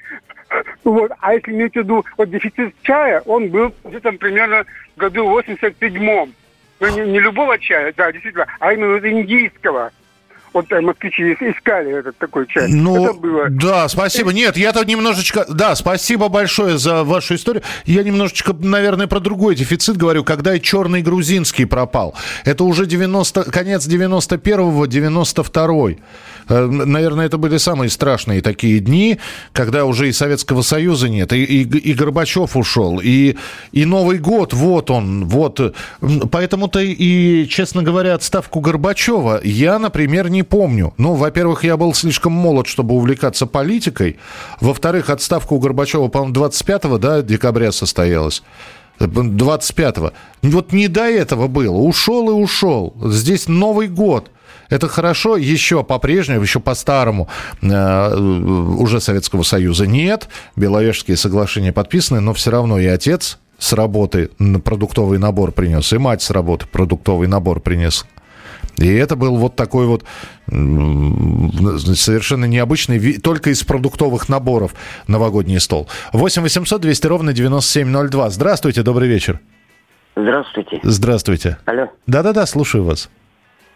Вот. 0.83 1.13
А 1.21 1.35
если 1.35 1.53
иметь 1.53 1.75
в 1.75 1.77
виду 1.77 2.03
вот 2.17 2.31
дефицит 2.31 2.75
чая, 2.83 3.21
он 3.27 3.51
был 3.51 3.75
где-то 3.85 4.13
примерно 4.13 4.65
в 4.97 4.99
году 4.99 5.39
87-м. 5.39 6.33
Ну, 6.81 6.89
не, 6.89 7.13
не 7.13 7.21
любого 7.21 7.59
чая, 7.59 7.93
да, 7.95 8.11
действительно, 8.11 8.47
а 8.59 8.73
именно 8.73 8.97
индийского. 9.07 9.91
Вот 10.59 10.73
э, 10.73 10.81
москвичи 10.81 11.23
искали 11.35 11.97
этот 12.01 12.19
такой 12.19 12.49
чай. 12.49 12.67
Ну, 12.69 13.05
Это 13.05 13.13
было. 13.13 13.49
да, 13.49 13.87
спасибо. 13.87 14.33
Нет, 14.33 14.57
я-то 14.57 14.85
немножечко... 14.85 15.47
Да, 15.49 15.77
спасибо 15.77 16.29
большое 16.29 16.79
за 16.79 17.05
вашу 17.05 17.37
историю. 17.37 17.63
Я 17.85 18.03
немножечко, 18.03 18.53
наверное, 18.53 19.07
про 19.07 19.21
другой 19.21 19.55
дефицит 19.55 19.97
говорю, 19.97 20.25
когда 20.25 20.57
и 20.57 20.61
черный 20.61 21.01
грузинский 21.01 21.65
пропал. 21.65 22.17
Это 22.45 22.65
уже 22.65 22.87
90... 22.87 23.45
конец 23.53 23.87
91-го, 23.87 24.85
92-й. 24.85 25.99
Э, 26.49 26.67
Наверное, 26.67 27.27
это 27.27 27.39
были 27.39 27.57
самые 27.57 27.91
страшные 27.91 28.41
такие 28.43 28.81
дни, 28.81 29.19
когда 29.53 29.85
уже 29.85 30.09
и 30.09 30.13
Советского 30.13 30.63
Союза 30.63 31.09
нет, 31.09 31.33
и, 31.33 31.45
и, 31.45 31.63
и 31.63 31.95
Горбачев 31.95 32.57
ушел, 32.57 33.01
и, 33.03 33.37
и 33.73 33.85
Новый 33.85 34.19
год, 34.19 34.53
вот 34.53 34.91
он, 34.91 35.27
вот. 35.27 35.75
Поэтому-то 36.31 36.81
и, 36.81 37.47
честно 37.49 37.83
говоря, 37.83 38.15
отставку 38.15 38.61
Горбачева 38.61 39.41
я, 39.43 39.79
например, 39.79 40.31
не 40.31 40.43
помню. 40.43 40.95
Ну, 40.99 41.15
во-первых, 41.15 41.65
я 41.65 41.77
был 41.77 41.95
слишком 41.95 42.33
молод, 42.33 42.67
чтобы 42.67 42.95
увлекаться 42.95 43.47
политикой. 43.47 44.19
Во-вторых, 44.61 45.11
отставка 45.11 45.53
у 45.53 45.59
Горбачева, 45.59 46.09
по-моему, 46.09 46.35
25 46.35 46.99
да, 46.99 47.23
декабря 47.23 47.73
состоялась. 47.73 48.43
25-го. 48.99 50.13
Вот 50.43 50.73
не 50.73 50.89
до 50.89 51.09
этого 51.09 51.47
было. 51.47 51.77
Ушел 51.77 52.31
и 52.31 52.33
ушел. 52.33 52.95
Здесь 53.05 53.49
Новый 53.49 53.89
год. 53.89 54.31
Это 54.69 54.89
хорошо, 54.89 55.37
еще 55.37 55.83
по-прежнему, 55.83 56.43
еще 56.43 56.61
по-старому 56.61 57.29
э, 57.63 58.17
уже 58.17 59.01
Советского 59.01 59.43
Союза 59.43 59.87
нет. 59.87 60.29
Беловежские 60.57 61.17
соглашения 61.17 61.73
подписаны, 61.73 62.21
но 62.21 62.35
все 62.35 62.51
равно 62.51 62.79
и 62.79 62.87
отец 62.87 63.39
с 63.59 63.73
работы 63.73 64.31
продуктовый 64.65 65.19
набор 65.19 65.53
принес, 65.53 65.93
и 65.93 65.99
мать 65.99 66.23
с 66.23 66.31
работы 66.31 66.67
продуктовый 66.67 67.29
набор 67.29 67.61
принес. 67.61 68.07
И 68.77 68.87
это 68.87 69.17
был 69.17 69.37
вот 69.37 69.57
такой 69.57 69.87
вот 69.87 70.05
совершенно 70.49 72.45
необычный, 72.45 73.19
только 73.19 73.51
из 73.51 73.65
продуктовых 73.65 74.29
наборов 74.29 74.75
новогодний 75.09 75.59
стол. 75.59 75.89
8 76.13 76.43
800 76.43 76.81
200 76.81 77.07
ровно 77.09 77.33
9702. 77.33 78.31
Здравствуйте, 78.31 78.83
добрый 78.83 79.09
вечер. 79.09 79.41
Здравствуйте. 80.17 80.81
Здравствуйте. 80.83 81.59
Алло. 81.65 81.89
Да-да-да, 82.07 82.47
слушаю 82.47 82.85
вас. 82.85 83.09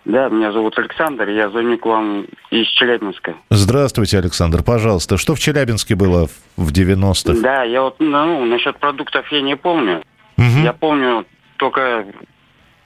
Да, 0.04 0.28
меня 0.28 0.50
зовут 0.50 0.76
Александр, 0.78 1.28
я 1.28 1.48
звоню 1.48 1.78
к 1.78 1.86
вам 1.86 2.26
из 2.50 2.66
Челябинска. 2.68 3.36
Здравствуйте, 3.50 4.18
Александр. 4.18 4.62
Пожалуйста, 4.64 5.16
что 5.16 5.36
в 5.36 5.38
Челябинске 5.38 5.94
было 5.94 6.26
в 6.56 6.72
90-х? 6.72 7.40
Да, 7.40 7.62
я 7.62 7.82
вот, 7.82 8.00
ну, 8.00 8.44
насчет 8.44 8.78
продуктов 8.78 9.30
я 9.30 9.42
не 9.42 9.56
помню. 9.56 10.02
Я 10.36 10.72
помню 10.72 11.24
только, 11.56 12.06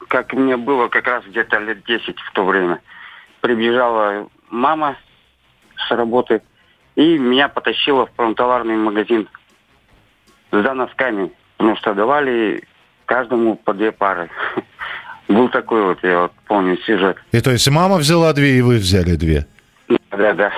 как 0.09 0.35
мне 0.35 0.59
было 0.59 0.88
как 0.88 1.07
раз 1.07 1.24
где-то 1.24 1.59
лет 1.59 1.85
10 1.85 2.18
в 2.18 2.33
то 2.33 2.44
время. 2.44 2.81
Прибежала 3.40 4.29
мама 4.50 4.96
с 5.76 5.90
работы 5.90 6.42
и 6.96 7.18
меня 7.18 7.48
потащила 7.48 8.07
в 8.07 8.11
промтоварный 8.11 8.76
магазин 8.76 9.29
за 10.52 10.74
носками. 10.74 11.33
Потому 11.57 11.76
что 11.76 11.94
давали 11.94 12.64
каждому 13.07 13.57
по 13.57 13.72
две 13.72 13.92
пары. 13.92 14.29
Был 15.29 15.49
такой 15.49 15.83
вот, 15.83 15.99
я 16.03 16.23
вот 16.23 16.33
помню, 16.47 16.79
сюжет. 16.87 17.17
И 17.33 17.41
то 17.41 17.51
есть 17.51 17.69
мама 17.69 17.97
взяла 17.97 18.33
две, 18.33 18.59
и 18.59 18.61
вы 18.62 18.77
взяли 18.77 19.17
две? 19.17 19.47
Да, 20.11 20.33
да. 20.35 20.51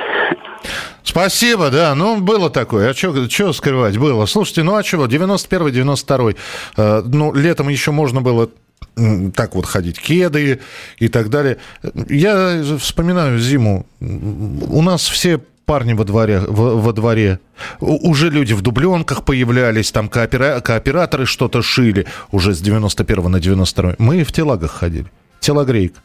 Спасибо, 1.03 1.71
да, 1.71 1.95
ну, 1.95 2.21
было 2.21 2.51
такое. 2.51 2.91
А 2.91 2.95
что 2.95 3.53
скрывать? 3.53 3.97
Было. 3.97 4.27
Слушайте, 4.27 4.63
ну, 4.63 4.77
а 4.77 4.83
чего? 4.83 5.07
91-й, 5.07 5.73
92-й. 5.73 6.37
Э, 6.77 7.03
ну, 7.05 7.33
летом 7.33 7.69
еще 7.69 7.93
можно 7.93 8.21
было 8.21 8.51
так 9.35 9.55
вот 9.55 9.67
ходить, 9.67 10.01
кеды 10.01 10.61
и 10.99 11.09
так 11.09 11.31
далее. 11.31 11.59
Я 12.09 12.63
вспоминаю 12.79 13.39
зиму. 13.39 13.87
У 14.01 14.83
нас 14.83 15.09
все 15.09 15.41
парни 15.69 15.93
во 15.93 16.05
дворе, 16.05 16.41
во, 16.49 16.77
во 16.81 16.93
дворе. 16.93 17.39
Уже 17.81 18.31
люди 18.31 18.55
в 18.55 18.63
дубленках 18.63 19.23
появлялись, 19.25 19.93
там 19.93 20.09
коопера- 20.09 20.61
кооператоры 20.63 21.27
что-то 21.27 21.61
шили 21.63 22.07
уже 22.33 22.55
с 22.55 22.61
91 22.61 23.29
на 23.31 23.39
92 23.39 23.95
Мы 23.99 24.25
в 24.25 24.33
телагах 24.33 24.71
ходили. 24.71 25.07
Телогрейка. 25.41 26.01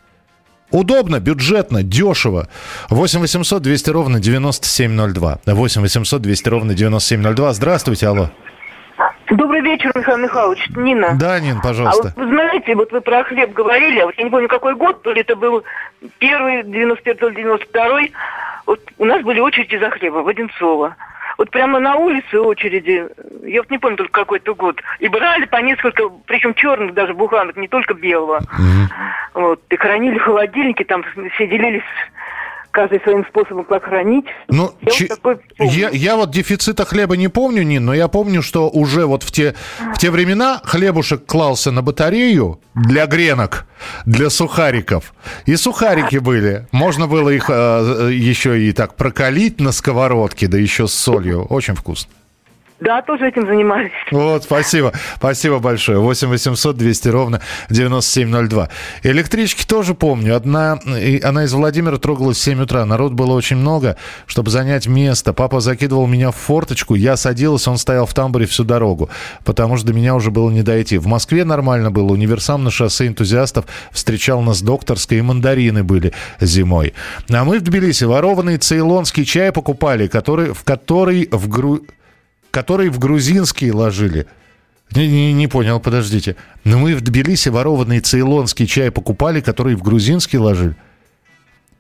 Удобно, 0.71 1.19
бюджетно, 1.19 1.81
дешево. 1.83 2.47
8 2.89 3.19
800 3.21 3.61
200 3.61 3.89
ровно 3.91 4.19
9702. 4.19 5.39
8 5.45 5.81
800 5.81 6.21
200 6.21 6.49
ровно 6.49 6.73
9702. 6.73 7.53
Здравствуйте, 7.53 8.07
алло. 8.07 8.29
Добрый 9.31 9.61
вечер, 9.61 9.91
Михаил 9.95 10.17
Михайлович. 10.17 10.69
Нина. 10.75 11.15
Да, 11.19 11.39
Нин, 11.39 11.57
А 11.59 11.61
пожалуйста. 11.61 12.13
вот 12.15 12.25
вы 12.25 12.31
знаете, 12.31 12.75
вот 12.75 12.91
вы 12.91 13.01
про 13.01 13.23
хлеб 13.23 13.53
говорили, 13.53 13.99
а 13.99 14.05
вот 14.05 14.15
я 14.17 14.23
не 14.25 14.29
помню, 14.29 14.47
какой 14.49 14.75
год, 14.75 15.01
то 15.03 15.11
ли 15.13 15.21
это 15.21 15.35
был 15.35 15.63
первый, 16.19 16.63
91 16.63 17.17
то 17.17 17.29
ли 17.29 17.35
92 17.35 17.99
Вот 18.65 18.79
у 18.97 19.05
нас 19.05 19.21
были 19.21 19.39
очереди 19.39 19.77
за 19.77 19.89
хлебом 19.89 20.23
в 20.23 20.27
Одинцово. 20.27 20.95
вот 21.37 21.49
прямо 21.49 21.79
на 21.79 21.95
улице 21.95 22.39
очереди, 22.39 23.07
я 23.43 23.61
вот 23.61 23.71
не 23.71 23.77
помню 23.77 23.97
только 23.97 24.21
какой-то 24.21 24.55
год, 24.55 24.81
и 24.99 25.07
брали 25.07 25.45
по 25.45 25.57
несколько, 25.57 26.09
причем 26.25 26.53
черных 26.53 26.93
даже 26.93 27.13
буханок, 27.13 27.57
не 27.57 27.67
только 27.67 27.93
белого. 27.93 28.39
Вот, 29.33 29.61
и 29.69 29.75
хранили 29.75 30.19
в 30.19 30.23
холодильнике, 30.23 30.83
там 30.83 31.03
все 31.33 31.47
делились 31.47 31.83
каждый 32.73 32.99
своим 33.01 33.23
способом 33.27 33.63
как 33.65 33.83
хранить. 33.85 34.25
Ну, 34.49 34.71
я, 34.81 34.91
чи- 34.91 35.03
вот 35.07 35.09
такой 35.15 35.37
помню. 35.57 35.73
я, 35.73 35.89
я 35.89 36.15
вот 36.17 36.31
дефицита 36.31 36.83
хлеба 36.85 37.15
не 37.15 37.27
помню, 37.29 37.63
Нин, 37.63 37.85
но 37.85 37.93
я 37.93 38.07
помню, 38.07 38.41
что 38.41 38.69
уже 38.69 39.05
вот 39.05 39.23
в 39.23 39.31
те, 39.31 39.53
в 39.95 39.97
те 39.99 40.09
времена 40.11 40.59
хлебушек 40.63 41.25
клался 41.25 41.71
на 41.71 41.81
батарею 41.81 42.59
для 42.73 43.05
гренок, 43.05 43.65
для 44.05 44.29
сухариков. 44.29 45.13
И 45.45 45.55
сухарики 45.55 46.17
были. 46.17 46.67
Можно 46.71 47.07
было 47.07 47.29
их 47.29 47.45
э, 47.49 48.09
еще 48.11 48.59
и 48.61 48.73
так 48.73 48.95
прокалить 48.95 49.61
на 49.61 49.71
сковородке, 49.71 50.47
да 50.47 50.57
еще 50.57 50.87
с 50.87 50.93
солью. 50.93 51.45
Очень 51.45 51.75
вкусно. 51.75 52.11
Да, 52.83 53.01
тоже 53.01 53.29
этим 53.29 53.47
занимались. 53.47 53.91
Вот, 54.11 54.43
спасибо. 54.43 54.91
Спасибо 55.15 55.59
большое. 55.59 55.99
8 55.99 56.27
800 56.27 56.75
200 56.75 57.07
ровно 57.07 57.41
9702. 57.69 58.67
Электрички 59.03 59.65
тоже 59.65 59.93
помню. 59.93 60.35
Одна, 60.35 60.79
она 61.23 61.45
из 61.45 61.53
Владимира 61.53 61.97
трогалась 61.97 62.37
в 62.37 62.41
7 62.41 62.63
утра. 62.63 62.85
Народ 62.85 63.13
было 63.13 63.33
очень 63.33 63.55
много, 63.55 63.95
чтобы 64.25 64.51
занять 64.51 64.87
место. 64.87 65.31
Папа 65.31 65.61
закидывал 65.61 66.07
меня 66.07 66.31
в 66.31 66.35
форточку. 66.35 66.95
Я 66.95 67.15
садилась, 67.15 67.69
он 67.69 67.77
стоял 67.77 68.05
в 68.05 68.13
тамбуре 68.13 68.47
всю 68.47 68.65
дорогу, 68.65 69.09
потому 69.45 69.77
что 69.77 69.87
до 69.87 69.93
меня 69.93 70.13
уже 70.13 70.29
было 70.29 70.49
не 70.49 70.61
дойти. 70.61 70.97
В 70.97 71.07
Москве 71.07 71.45
нормально 71.45 71.89
было. 71.89 72.11
Универсам 72.11 72.65
на 72.65 72.71
шоссе 72.71 73.07
энтузиастов 73.07 73.65
встречал 73.91 74.41
нас 74.41 74.61
докторской, 74.61 75.19
и 75.19 75.21
мандарины 75.21 75.83
были 75.85 76.11
зимой. 76.41 76.93
А 77.31 77.45
мы 77.45 77.59
в 77.59 77.61
Тбилиси 77.61 78.03
ворованный 78.03 78.57
цейлонский 78.57 79.23
чай 79.23 79.53
покупали, 79.53 80.07
который, 80.07 80.53
в 80.53 80.63
который 80.65 81.29
в 81.31 81.47
гру 81.47 81.79
который 82.53 82.89
в 82.89 82.99
грузинский 82.99 83.71
ложили. 83.71 84.27
Не, 84.95 85.07
не, 85.07 85.33
не 85.33 85.47
понял, 85.47 85.79
подождите. 85.79 86.35
Но 86.63 86.77
мы 86.77 86.95
в 86.95 87.01
Тбилиси 87.01 87.49
ворованный 87.49 87.99
цейлонский 87.99 88.67
чай 88.67 88.91
покупали, 88.91 89.41
который 89.41 89.73
в 89.73 89.81
грузинский 89.81 90.37
ложили. 90.37 90.75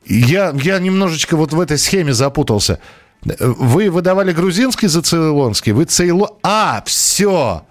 Я, 0.07 0.51
я 0.55 0.79
немножечко 0.79 1.37
вот 1.37 1.53
в 1.53 1.59
этой 1.61 1.77
схеме 1.77 2.11
запутался. 2.13 2.79
Вы 3.23 3.91
выдавали 3.91 4.33
грузинский 4.33 4.87
за 4.87 5.03
цейлонский? 5.03 5.73
Вы 5.73 5.85
цейло... 5.85 6.37
А, 6.41 6.83
все! 6.87 7.63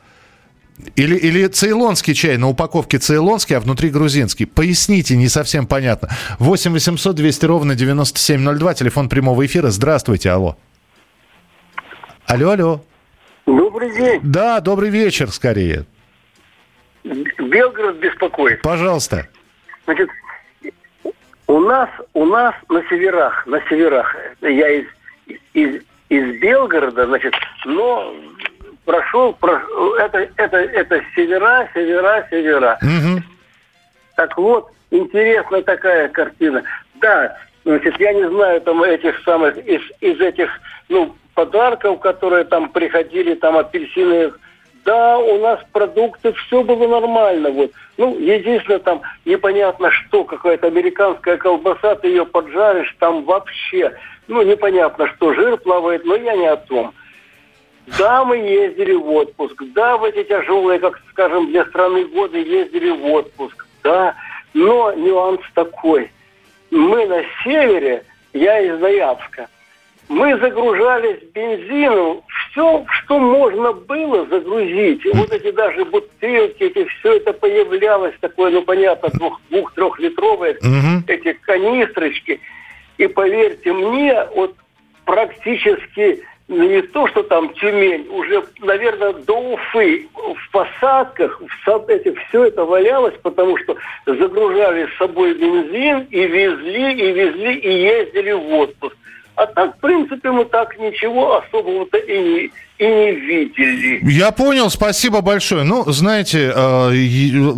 Или, 0.95 1.17
или 1.17 1.49
цейлонский 1.49 2.15
чай 2.15 2.37
на 2.37 2.49
упаковке 2.49 2.99
цейлонский, 2.99 3.57
а 3.57 3.61
внутри 3.61 3.91
грузинский. 3.91 4.45
Поясните, 4.45 5.17
не 5.17 5.29
совсем 5.29 5.67
понятно. 5.67 6.09
8 6.39 6.73
800 6.73 7.17
200 7.17 7.45
ровно 7.47 7.75
9702, 7.75 8.75
телефон 8.75 9.09
прямого 9.09 9.45
эфира. 9.45 9.71
Здравствуйте, 9.71 10.31
алло. 10.31 10.57
Алло, 12.27 12.51
алло. 12.51 12.85
Добрый 13.47 13.93
день. 13.95 14.21
Да, 14.23 14.61
добрый 14.61 14.91
вечер, 14.91 15.29
скорее. 15.31 15.85
Белгород 17.05 17.97
беспокоит. 17.97 18.63
Пожалуйста. 18.63 19.27
Значит, 19.85 20.09
у 21.49 21.59
нас, 21.61 21.89
у 22.15 22.25
нас 22.25 22.55
на 22.69 22.83
северах, 22.89 23.47
на 23.47 23.61
северах, 23.69 24.15
я 24.41 24.69
из, 24.71 24.87
из, 25.55 25.83
из 26.09 26.41
Белгорода, 26.41 27.07
значит, 27.07 27.35
но 27.65 28.15
прошел, 28.85 29.33
про- 29.35 29.61
это, 29.99 30.29
это, 30.37 30.57
это 30.59 31.01
севера, 31.17 31.69
севера, 31.75 32.27
севера. 32.31 32.79
Так 34.17 34.37
вот, 34.39 34.71
интересная 34.91 35.63
такая 35.63 36.09
картина. 36.09 36.63
Да, 37.01 37.37
значит, 37.65 37.99
я 37.99 38.13
не 38.13 38.29
знаю 38.29 38.61
там 38.61 38.83
этих 38.85 39.21
самых, 39.25 39.57
из, 39.59 39.81
из 40.01 40.21
этих, 40.21 40.49
ну, 40.89 41.15
подарков, 41.35 42.01
которые 42.01 42.45
там 42.45 42.69
приходили, 42.69 43.35
там 43.35 43.57
апельсины. 43.57 44.33
Да, 44.85 45.19
у 45.19 45.39
нас 45.39 45.61
продукты, 45.73 46.33
все 46.33 46.63
было 46.63 46.89
нормально. 46.89 47.51
Вот. 47.51 47.71
Ну, 47.99 48.19
единственное, 48.19 48.81
там 48.81 49.03
непонятно 49.25 49.91
что, 49.91 50.25
какая-то 50.25 50.67
американская 50.67 51.37
колбаса, 51.37 51.95
ты 51.95 52.09
ее 52.09 52.27
поджаришь, 52.27 52.97
там 52.99 53.23
вообще, 53.23 53.97
ну, 54.27 54.43
непонятно 54.43 55.07
что, 55.09 55.35
жир 55.35 55.57
плавает, 55.59 56.05
но 56.05 56.17
я 56.17 56.35
не 56.35 56.47
о 56.47 56.57
том. 56.57 56.93
Да, 57.99 58.25
мы 58.25 58.37
ездили 58.37 58.95
в 58.95 59.09
отпуск. 59.11 59.63
Да, 59.75 59.97
в 59.97 60.05
эти 60.05 60.25
тяжелые, 60.25 60.79
как 60.79 61.01
скажем, 61.11 61.49
для 61.49 61.65
страны 61.67 62.05
годы 62.07 62.39
ездили 62.39 62.91
в 62.91 63.05
отпуск. 63.07 63.67
Да, 63.83 64.15
но 64.55 64.93
нюанс 64.93 65.41
такой. 65.55 66.11
Мы 66.71 67.07
на 67.07 67.23
севере, 67.43 68.05
я 68.33 68.61
из 68.61 68.79
Ноябрьска, 68.81 69.49
мы 70.13 70.39
загружались 70.39 71.23
бензином, 71.35 72.23
все, 72.29 72.85
что 72.89 73.19
можно 73.19 73.73
было 73.73 74.27
загрузить. 74.27 75.05
И 75.07 75.11
вот 75.11 75.33
эти 75.33 75.51
даже 75.51 75.85
бутылки, 75.87 76.63
эти, 76.63 76.85
все 76.85 77.17
это 77.17 77.33
появлялось 77.33 78.15
такое, 78.21 78.51
ну 78.51 78.63
понятно, 78.63 79.09
двух, 79.15 79.41
двух-трехлитровые 79.51 80.59
эти 81.07 81.33
канистрочки. 81.33 82.41
И 82.99 83.07
поверьте 83.07 83.73
мне, 83.73 84.27
вот 84.35 84.55
практически 85.07 86.23
ну, 86.49 86.69
не 86.69 86.83
то, 86.83 87.07
что 87.09 87.23
там 87.23 87.55
Тюмень, 87.55 88.07
уже, 88.11 88.45
наверное, 88.61 89.15
до 89.15 89.55
Уфы 89.55 90.09
в 90.15 90.51
посадках, 90.51 91.41
в 91.41 91.65
сад 91.65 91.89
этих 91.89 92.19
все 92.29 92.45
это 92.45 92.67
валялось, 92.67 93.15
потому 93.23 93.57
что 93.57 93.77
загружали 94.05 94.87
с 94.87 94.99
собой 94.99 95.33
бензин 95.35 96.07
и 96.11 96.27
везли, 96.27 96.93
и 96.93 97.13
везли, 97.13 97.55
и 97.55 97.73
ездили 97.73 98.33
в 98.33 98.53
отпуск. 98.53 98.97
А 99.35 99.47
так, 99.47 99.77
в 99.77 99.81
принципе, 99.81 100.31
мы 100.31 100.45
так 100.45 100.79
ничего 100.79 101.39
особого-то 101.39 101.99
и 101.99 102.19
не, 102.19 102.53
и 102.83 102.87
не 102.87 103.13
видели. 103.13 104.11
Я 104.11 104.33
понял, 104.33 104.71
спасибо 104.71 105.21
большое. 105.21 105.65
Ну, 105.65 105.91
знаете, 105.93 106.53
э, 106.55 106.95
и- 106.95 107.55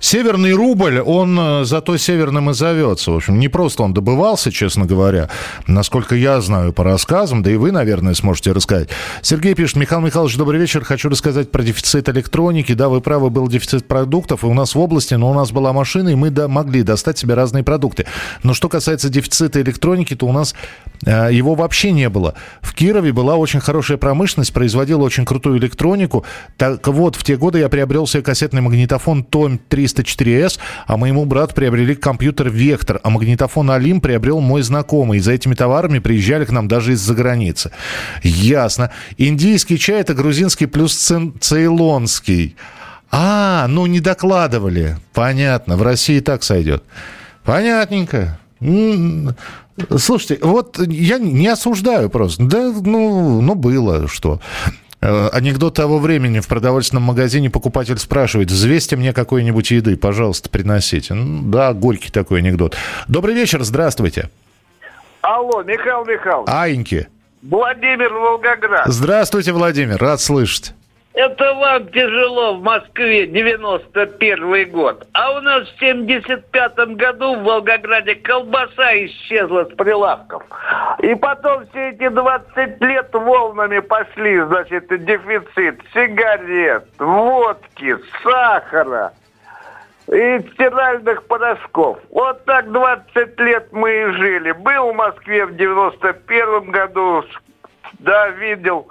северный 0.00 0.52
рубль, 0.52 1.00
он 1.00 1.38
э, 1.38 1.64
зато 1.64 1.96
северным 1.96 2.50
и 2.50 2.54
зовется. 2.54 3.10
В 3.10 3.16
общем, 3.16 3.38
не 3.38 3.48
просто 3.48 3.82
он 3.82 3.92
добывался, 3.92 4.52
честно 4.52 4.86
говоря, 4.86 5.28
насколько 5.66 6.14
я 6.14 6.40
знаю 6.40 6.72
по 6.72 6.84
рассказам, 6.84 7.42
да 7.42 7.50
и 7.50 7.56
вы, 7.56 7.72
наверное, 7.72 8.14
сможете 8.14 8.52
рассказать. 8.52 8.88
Сергей 9.22 9.54
пишет, 9.54 9.76
Михаил 9.76 10.00
Михайлович, 10.00 10.36
добрый 10.36 10.60
вечер. 10.60 10.84
Хочу 10.84 11.08
рассказать 11.08 11.50
про 11.50 11.62
дефицит 11.62 12.08
электроники. 12.08 12.72
Да, 12.72 12.88
вы 12.88 13.00
правы, 13.00 13.30
был 13.30 13.48
дефицит 13.48 13.86
продуктов, 13.86 14.44
и 14.44 14.46
у 14.46 14.54
нас 14.54 14.74
в 14.74 14.78
области, 14.78 15.14
но 15.14 15.30
у 15.30 15.34
нас 15.34 15.50
была 15.50 15.72
машина, 15.72 16.10
и 16.10 16.14
мы 16.14 16.30
да, 16.30 16.48
могли 16.48 16.82
достать 16.82 17.18
себе 17.18 17.34
разные 17.34 17.64
продукты. 17.64 18.06
Но 18.42 18.54
что 18.54 18.68
касается 18.68 19.08
дефицита 19.08 19.60
электроники, 19.60 20.14
то 20.14 20.26
у 20.26 20.32
нас 20.32 20.54
э, 21.04 21.30
его 21.32 21.54
вообще 21.54 21.92
не 21.92 22.08
было. 22.08 22.34
В 22.60 22.74
Кирове 22.74 23.12
была 23.12 23.36
очень 23.36 23.60
хорошая 23.60 23.98
промышленность, 23.98 24.52
производила 24.68 25.02
очень 25.02 25.24
крутую 25.24 25.58
электронику. 25.58 26.26
Так 26.58 26.86
вот, 26.88 27.16
в 27.16 27.24
те 27.24 27.38
годы 27.38 27.60
я 27.60 27.70
приобрел 27.70 28.06
себе 28.06 28.22
кассетный 28.22 28.60
магнитофон 28.60 29.24
Том 29.24 29.58
304S, 29.70 30.58
а 30.86 30.98
моему 30.98 31.24
брату 31.24 31.54
приобрели 31.54 31.94
компьютер 31.94 32.50
Вектор, 32.50 33.00
а 33.02 33.08
магнитофон 33.08 33.70
Алим 33.70 34.02
приобрел 34.02 34.40
мой 34.40 34.60
знакомый. 34.60 35.18
И 35.18 35.20
за 35.22 35.32
этими 35.32 35.54
товарами 35.54 36.00
приезжали 36.00 36.44
к 36.44 36.50
нам 36.50 36.68
даже 36.68 36.92
из-за 36.92 37.14
границы. 37.14 37.70
Ясно. 38.22 38.90
Индийский 39.16 39.78
чай– 39.78 40.00
это 40.02 40.12
грузинский 40.12 40.66
плюс 40.66 40.94
цейлонский. 41.40 42.54
А, 43.10 43.66
ну 43.68 43.86
не 43.86 44.00
докладывали. 44.00 44.98
Понятно, 45.14 45.78
в 45.78 45.82
России 45.82 46.20
так 46.20 46.42
сойдет. 46.42 46.84
Понятненько. 47.42 48.38
Слушайте, 49.98 50.38
вот 50.42 50.78
я 50.78 51.18
не 51.18 51.48
осуждаю 51.48 52.10
просто. 52.10 52.44
Да, 52.44 52.72
ну, 52.84 53.40
ну 53.40 53.54
было 53.54 54.08
что. 54.08 54.40
Э, 55.00 55.28
Анекдот 55.32 55.74
того 55.74 55.98
времени. 55.98 56.40
В 56.40 56.48
продовольственном 56.48 57.04
магазине 57.04 57.50
покупатель 57.50 57.98
спрашивает, 57.98 58.50
взвесьте 58.50 58.96
мне 58.96 59.12
какой-нибудь 59.12 59.70
еды, 59.70 59.96
пожалуйста, 59.96 60.50
приносите. 60.50 61.14
Ну, 61.14 61.48
да, 61.50 61.72
горький 61.72 62.10
такой 62.10 62.40
анекдот. 62.40 62.76
Добрый 63.06 63.34
вечер, 63.34 63.62
здравствуйте. 63.62 64.30
Алло, 65.20 65.62
Михаил 65.62 66.04
Михайлович. 66.04 66.48
Аиньки. 66.48 67.08
Владимир 67.42 68.12
Волгоград. 68.12 68.86
Здравствуйте, 68.86 69.52
Владимир, 69.52 69.98
рад 69.98 70.20
слышать. 70.20 70.74
Это 71.18 71.52
вам 71.54 71.88
тяжело 71.88 72.54
в 72.54 72.62
Москве, 72.62 73.26
91 73.26 74.70
год. 74.70 75.04
А 75.14 75.32
у 75.32 75.40
нас 75.40 75.66
в 75.66 75.80
75 75.80 76.76
году 76.94 77.34
в 77.34 77.42
Волгограде 77.42 78.14
колбаса 78.14 78.94
исчезла 79.04 79.64
с 79.64 79.74
прилавков. 79.74 80.44
И 81.00 81.16
потом 81.16 81.66
все 81.70 81.88
эти 81.88 82.08
20 82.08 82.80
лет 82.82 83.12
волнами 83.12 83.80
пошли, 83.80 84.40
значит, 84.42 84.86
дефицит 84.86 85.80
сигарет, 85.92 86.84
водки, 87.00 87.96
сахара 88.22 89.12
и 90.06 90.38
стиральных 90.52 91.24
порошков. 91.24 91.98
Вот 92.10 92.44
так 92.44 92.70
20 92.70 93.40
лет 93.40 93.66
мы 93.72 93.90
и 93.90 94.12
жили. 94.12 94.52
Был 94.52 94.92
в 94.92 94.94
Москве 94.94 95.46
в 95.46 95.56
91 95.56 96.70
году, 96.70 97.24
да, 97.98 98.28
видел, 98.30 98.86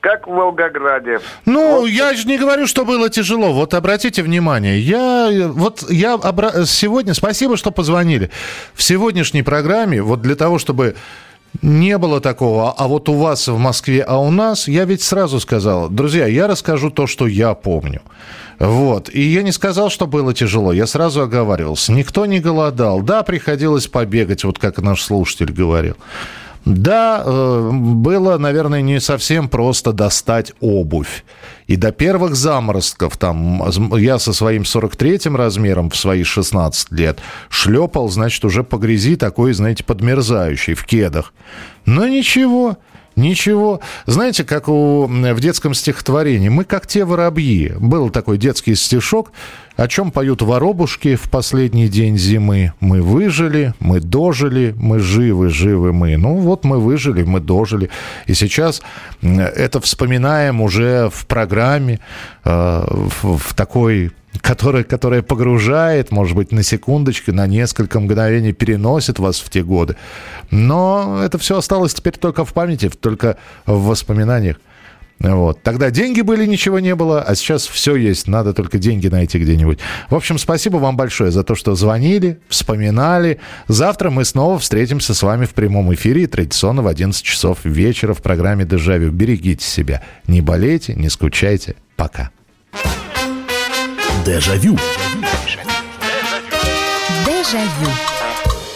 как 0.00 0.26
в 0.26 0.30
Волгограде. 0.30 1.20
Ну, 1.44 1.86
я 1.86 2.14
же 2.14 2.26
не 2.26 2.38
говорю, 2.38 2.66
что 2.66 2.84
было 2.84 3.08
тяжело. 3.08 3.52
Вот 3.52 3.74
обратите 3.74 4.22
внимание, 4.22 4.78
я 4.80 5.48
вот 5.48 5.90
я 5.90 6.14
обра- 6.14 6.64
сегодня, 6.66 7.14
спасибо, 7.14 7.56
что 7.56 7.70
позвонили. 7.70 8.30
В 8.74 8.82
сегодняшней 8.82 9.42
программе, 9.42 10.02
вот 10.02 10.20
для 10.22 10.34
того, 10.36 10.58
чтобы 10.58 10.94
Не 11.62 11.96
было 11.98 12.20
такого. 12.20 12.72
А 12.76 12.86
вот 12.86 13.08
у 13.08 13.14
вас 13.14 13.48
в 13.48 13.56
Москве, 13.58 14.02
а 14.02 14.18
у 14.18 14.30
нас, 14.30 14.68
я 14.68 14.84
ведь 14.84 15.02
сразу 15.02 15.40
сказал, 15.40 15.88
друзья, 15.88 16.26
я 16.26 16.46
расскажу 16.46 16.90
то, 16.90 17.06
что 17.06 17.26
я 17.26 17.54
помню. 17.54 18.02
Вот. 18.58 19.08
И 19.12 19.22
я 19.22 19.42
не 19.42 19.52
сказал, 19.52 19.88
что 19.88 20.06
было 20.06 20.34
тяжело. 20.34 20.72
Я 20.72 20.86
сразу 20.86 21.22
оговаривался. 21.22 21.92
Никто 21.92 22.26
не 22.26 22.38
голодал. 22.40 23.00
Да, 23.00 23.22
приходилось 23.22 23.86
побегать, 23.86 24.44
вот 24.44 24.58
как 24.58 24.78
наш 24.78 25.02
слушатель 25.02 25.52
говорил. 25.52 25.96
Да, 26.68 27.22
э, 27.24 27.70
было, 27.72 28.36
наверное, 28.36 28.82
не 28.82 29.00
совсем 29.00 29.48
просто 29.48 29.94
достать 29.94 30.52
обувь. 30.60 31.24
И 31.66 31.76
до 31.76 31.92
первых 31.92 32.34
заморозков, 32.34 33.16
там, 33.16 33.62
я 33.96 34.18
со 34.18 34.34
своим 34.34 34.62
43-м 34.62 35.34
размером 35.34 35.88
в 35.88 35.96
свои 35.96 36.24
16 36.24 36.92
лет 36.92 37.20
шлепал, 37.48 38.10
значит, 38.10 38.44
уже 38.44 38.64
по 38.64 38.76
грязи 38.76 39.16
такой, 39.16 39.54
знаете, 39.54 39.82
подмерзающий 39.82 40.74
в 40.74 40.84
кедах. 40.84 41.32
Но 41.86 42.06
ничего, 42.06 42.76
Ничего. 43.18 43.80
Знаете, 44.06 44.44
как 44.44 44.68
у, 44.68 45.06
в 45.08 45.40
детском 45.40 45.74
стихотворении 45.74 46.48
«Мы 46.48 46.62
как 46.62 46.86
те 46.86 47.04
воробьи». 47.04 47.72
Был 47.80 48.10
такой 48.10 48.38
детский 48.38 48.76
стишок, 48.76 49.32
о 49.76 49.88
чем 49.88 50.12
поют 50.12 50.40
воробушки 50.40 51.16
в 51.16 51.28
последний 51.28 51.88
день 51.88 52.16
зимы. 52.16 52.74
Мы 52.78 53.02
выжили, 53.02 53.74
мы 53.80 53.98
дожили, 53.98 54.72
мы 54.78 55.00
живы, 55.00 55.48
живы 55.48 55.92
мы. 55.92 56.16
Ну 56.16 56.36
вот 56.36 56.64
мы 56.64 56.78
выжили, 56.78 57.24
мы 57.24 57.40
дожили. 57.40 57.90
И 58.26 58.34
сейчас 58.34 58.82
это 59.20 59.80
вспоминаем 59.80 60.60
уже 60.60 61.10
в 61.12 61.26
программе, 61.26 61.98
э, 62.44 62.84
в, 62.88 63.36
в 63.36 63.54
такой 63.54 64.12
которая, 64.40 64.84
которая 64.84 65.22
погружает, 65.22 66.10
может 66.10 66.36
быть, 66.36 66.52
на 66.52 66.62
секундочку, 66.62 67.32
на 67.32 67.46
несколько 67.46 68.00
мгновений 68.00 68.52
переносит 68.52 69.18
вас 69.18 69.40
в 69.40 69.48
те 69.50 69.62
годы. 69.62 69.96
Но 70.50 71.20
это 71.22 71.38
все 71.38 71.58
осталось 71.58 71.94
теперь 71.94 72.14
только 72.14 72.44
в 72.44 72.52
памяти, 72.52 72.88
только 72.88 73.36
в 73.66 73.86
воспоминаниях. 73.86 74.56
Вот. 75.20 75.62
Тогда 75.62 75.90
деньги 75.90 76.20
были, 76.20 76.46
ничего 76.46 76.78
не 76.78 76.94
было, 76.94 77.20
а 77.20 77.34
сейчас 77.34 77.66
все 77.66 77.96
есть, 77.96 78.28
надо 78.28 78.54
только 78.54 78.78
деньги 78.78 79.08
найти 79.08 79.38
где-нибудь. 79.38 79.80
В 80.10 80.14
общем, 80.14 80.38
спасибо 80.38 80.76
вам 80.76 80.96
большое 80.96 81.32
за 81.32 81.42
то, 81.42 81.56
что 81.56 81.74
звонили, 81.74 82.38
вспоминали. 82.48 83.40
Завтра 83.66 84.10
мы 84.10 84.24
снова 84.24 84.58
встретимся 84.58 85.14
с 85.14 85.22
вами 85.22 85.44
в 85.44 85.54
прямом 85.54 85.92
эфире, 85.94 86.28
традиционно 86.28 86.82
в 86.82 86.86
11 86.86 87.20
часов 87.22 87.64
вечера 87.64 88.14
в 88.14 88.22
программе 88.22 88.64
«Дежавю». 88.64 89.10
Берегите 89.10 89.66
себя, 89.66 90.02
не 90.28 90.40
болейте, 90.40 90.94
не 90.94 91.08
скучайте. 91.08 91.74
Пока. 91.96 92.30
Дежавю. 94.24 94.76
Дежавю. 97.24 98.07